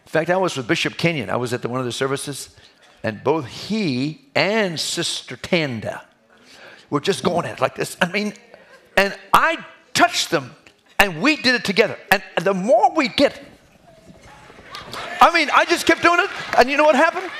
[0.06, 1.28] fact, I was with Bishop Kenyon.
[1.28, 2.54] I was at the, one of the services,
[3.02, 6.06] and both he and Sister Tanda
[6.88, 7.96] were just going at it like this.
[8.00, 8.32] I mean,
[8.96, 9.58] and I
[9.92, 10.54] touched them
[11.00, 11.98] and we did it together.
[12.12, 13.42] And the more we get,
[15.20, 16.30] I mean, I just kept doing it.
[16.58, 17.30] And you know what happened?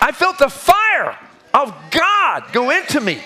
[0.00, 1.18] I felt the fire
[1.52, 3.20] of God go into me.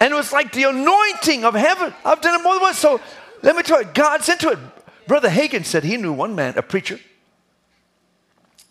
[0.00, 1.92] And it was like the anointing of heaven.
[2.04, 2.78] I've done it more than once.
[2.78, 3.00] So
[3.42, 4.58] let me tell you, God's into it.
[5.06, 7.00] Brother Hagin said he knew one man, a preacher,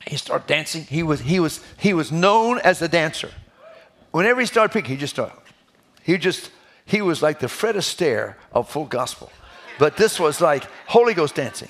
[0.08, 0.84] he started dancing.
[0.84, 3.32] He was, he was, he was known as a dancer.
[4.12, 5.38] Whenever he started preaching, he just started.
[6.04, 6.50] He just,
[6.86, 9.32] he was like the Fred Astaire of full gospel.
[9.80, 11.70] But this was like Holy Ghost dancing.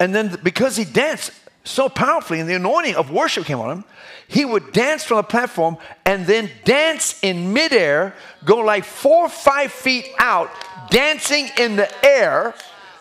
[0.00, 1.32] And then because he danced
[1.64, 3.84] so powerfully and the anointing of worship came on him,
[4.28, 9.28] he would dance from the platform and then dance in midair, go like four or
[9.28, 10.50] five feet out,
[10.90, 12.54] dancing in the air,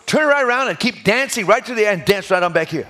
[0.05, 2.68] turn right around and keep dancing right to the end, and dance right on back
[2.68, 2.88] here.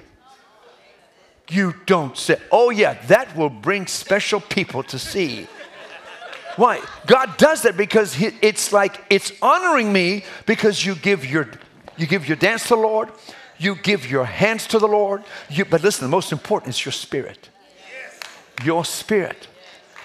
[1.49, 5.47] You don't say, oh, yeah, that will bring special people to see.
[6.55, 6.81] Why?
[7.07, 11.49] God does that because it's like it's honoring me because you give your
[11.97, 13.09] you give your dance to the Lord,
[13.61, 15.23] you give your hands to the Lord.
[15.49, 17.49] You, but listen, the most important is your spirit.
[18.63, 19.47] Your spirit.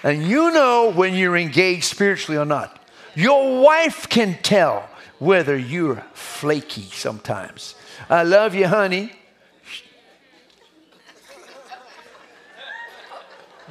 [0.03, 2.79] And you know when you're engaged spiritually or not.
[3.15, 4.87] Your wife can tell
[5.17, 7.73] whether you're flaky sometimes.
[8.09, 9.11] I love you, honey.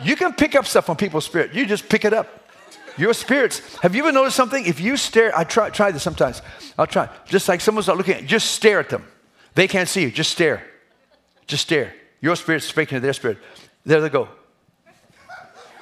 [0.02, 1.54] You can pick up stuff on people's spirit.
[1.54, 2.50] You just pick it up.
[2.98, 3.60] Your spirits.
[3.76, 4.66] Have you ever noticed something?
[4.66, 6.42] If you stare, I try, try this sometimes.
[6.76, 7.08] I'll try.
[7.26, 9.06] Just like someone's not looking at just stare at them.
[9.56, 10.10] They can't see you.
[10.10, 10.62] Just stare.
[11.46, 11.94] Just stare.
[12.20, 13.38] Your spirit's speaking to their spirit.
[13.86, 14.28] There they go.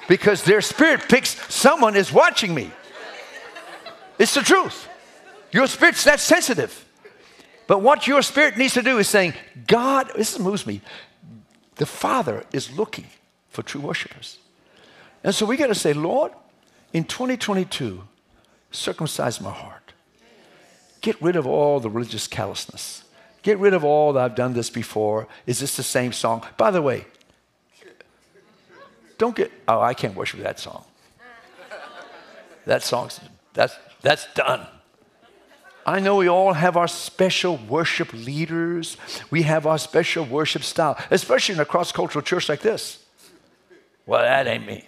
[0.07, 2.71] Because their spirit picks someone is watching me.
[4.17, 4.87] It's the truth.
[5.51, 6.85] Your spirit's that sensitive.
[7.67, 9.33] But what your spirit needs to do is saying,
[9.67, 10.79] God, this moves me.
[11.75, 13.07] The Father is looking
[13.49, 14.37] for true worshipers.
[15.21, 16.31] And so we got to say, Lord,
[16.93, 18.03] in 2022,
[18.71, 19.91] circumcise my heart.
[21.01, 23.04] Get rid of all the religious callousness.
[23.45, 25.27] Get rid of all that I've done this before.
[25.45, 26.43] Is this the same song?
[26.57, 27.05] By the way,
[29.19, 30.83] don't get, oh, I can't worship that song.
[32.65, 33.19] That song's,
[33.53, 34.65] that's, that's done.
[35.85, 38.97] I know we all have our special worship leaders.
[39.29, 43.05] We have our special worship style, especially in a cross cultural church like this.
[44.07, 44.87] Well, that ain't me.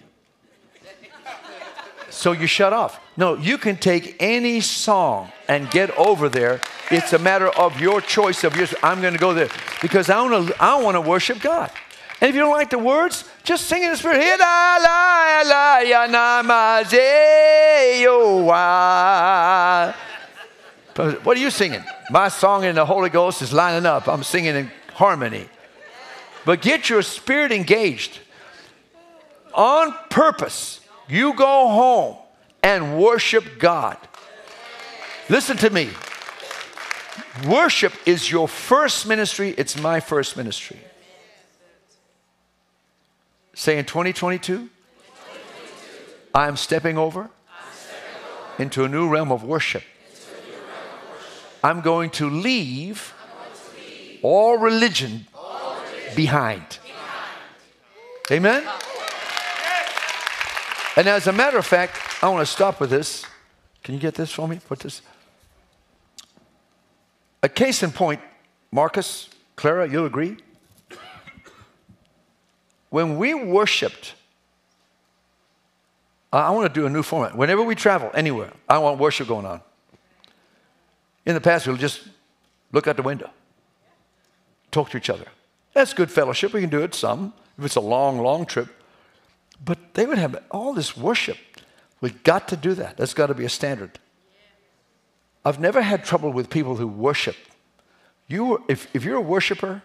[2.18, 3.00] So you shut off.
[3.16, 6.60] No, you can take any song and get over there.
[6.90, 8.74] It's a matter of your choice of yours.
[8.82, 9.50] I'm going to go there
[9.84, 10.62] because I want to.
[10.62, 11.70] I want to worship God.
[12.20, 14.18] And if you don't like the words, just sing in the spirit.
[21.24, 21.84] What are you singing?
[22.10, 24.08] My song in the Holy Ghost is lining up.
[24.08, 25.48] I'm singing in harmony.
[26.46, 28.20] But get your spirit engaged.
[29.54, 32.16] On purpose, you go home
[32.64, 33.98] and worship God.
[35.30, 35.90] Listen to me.
[37.48, 40.80] Worship is your first ministry, it's my first ministry.
[43.54, 44.70] Say in 2022,
[46.34, 47.30] I am stepping over
[48.60, 49.84] into a new realm of worship.
[51.64, 53.14] I'm going to leave
[54.22, 55.28] all religion
[56.16, 56.80] behind.
[58.32, 58.64] Amen?
[60.98, 63.24] And as a matter of fact, I want to stop with this.
[63.84, 64.60] Can you get this for me?
[64.68, 65.04] Put this.
[67.44, 68.20] A case in point,
[68.72, 70.38] Marcus, Clara, you'll agree?
[72.90, 74.16] When we worshiped,
[76.34, 77.38] I want to do a new format.
[77.38, 79.62] Whenever we travel anywhere, I want worship going on.
[81.28, 82.08] In the past, we'll just
[82.72, 83.30] look out the window,
[84.72, 85.28] talk to each other.
[85.74, 86.54] That's good fellowship.
[86.54, 88.70] We can do it some if it's a long, long trip.
[89.64, 91.38] But they would have all this worship.
[92.02, 92.98] We've got to do that.
[92.98, 94.00] That's got to be a standard.
[95.44, 97.36] I've never had trouble with people who worship.
[98.28, 99.82] You, if, if you're a worshiper,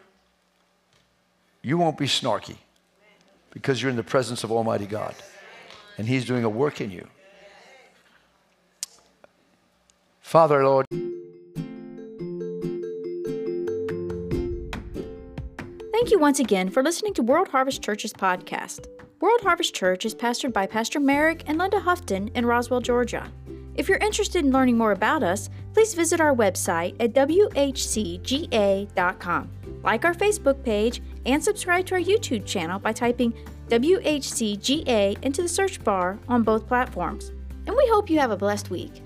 [1.62, 2.56] you won't be snarky
[3.50, 5.14] because you're in the presence of Almighty God
[5.96, 7.06] and He's doing a work in you.
[10.20, 10.86] Father, Lord.
[15.92, 18.86] Thank you once again for listening to World Harvest Church's podcast.
[19.22, 23.30] World Harvest Church is pastored by Pastor Merrick and Linda Houghton in Roswell, Georgia.
[23.76, 27.60] If you're interested in learning more about us, please visit our website at whcga.com.
[29.84, 33.32] Like our Facebook page and subscribe to our YouTube channel by typing
[33.68, 37.30] WHCGA into the search bar on both platforms.
[37.68, 39.04] And we hope you have a blessed week.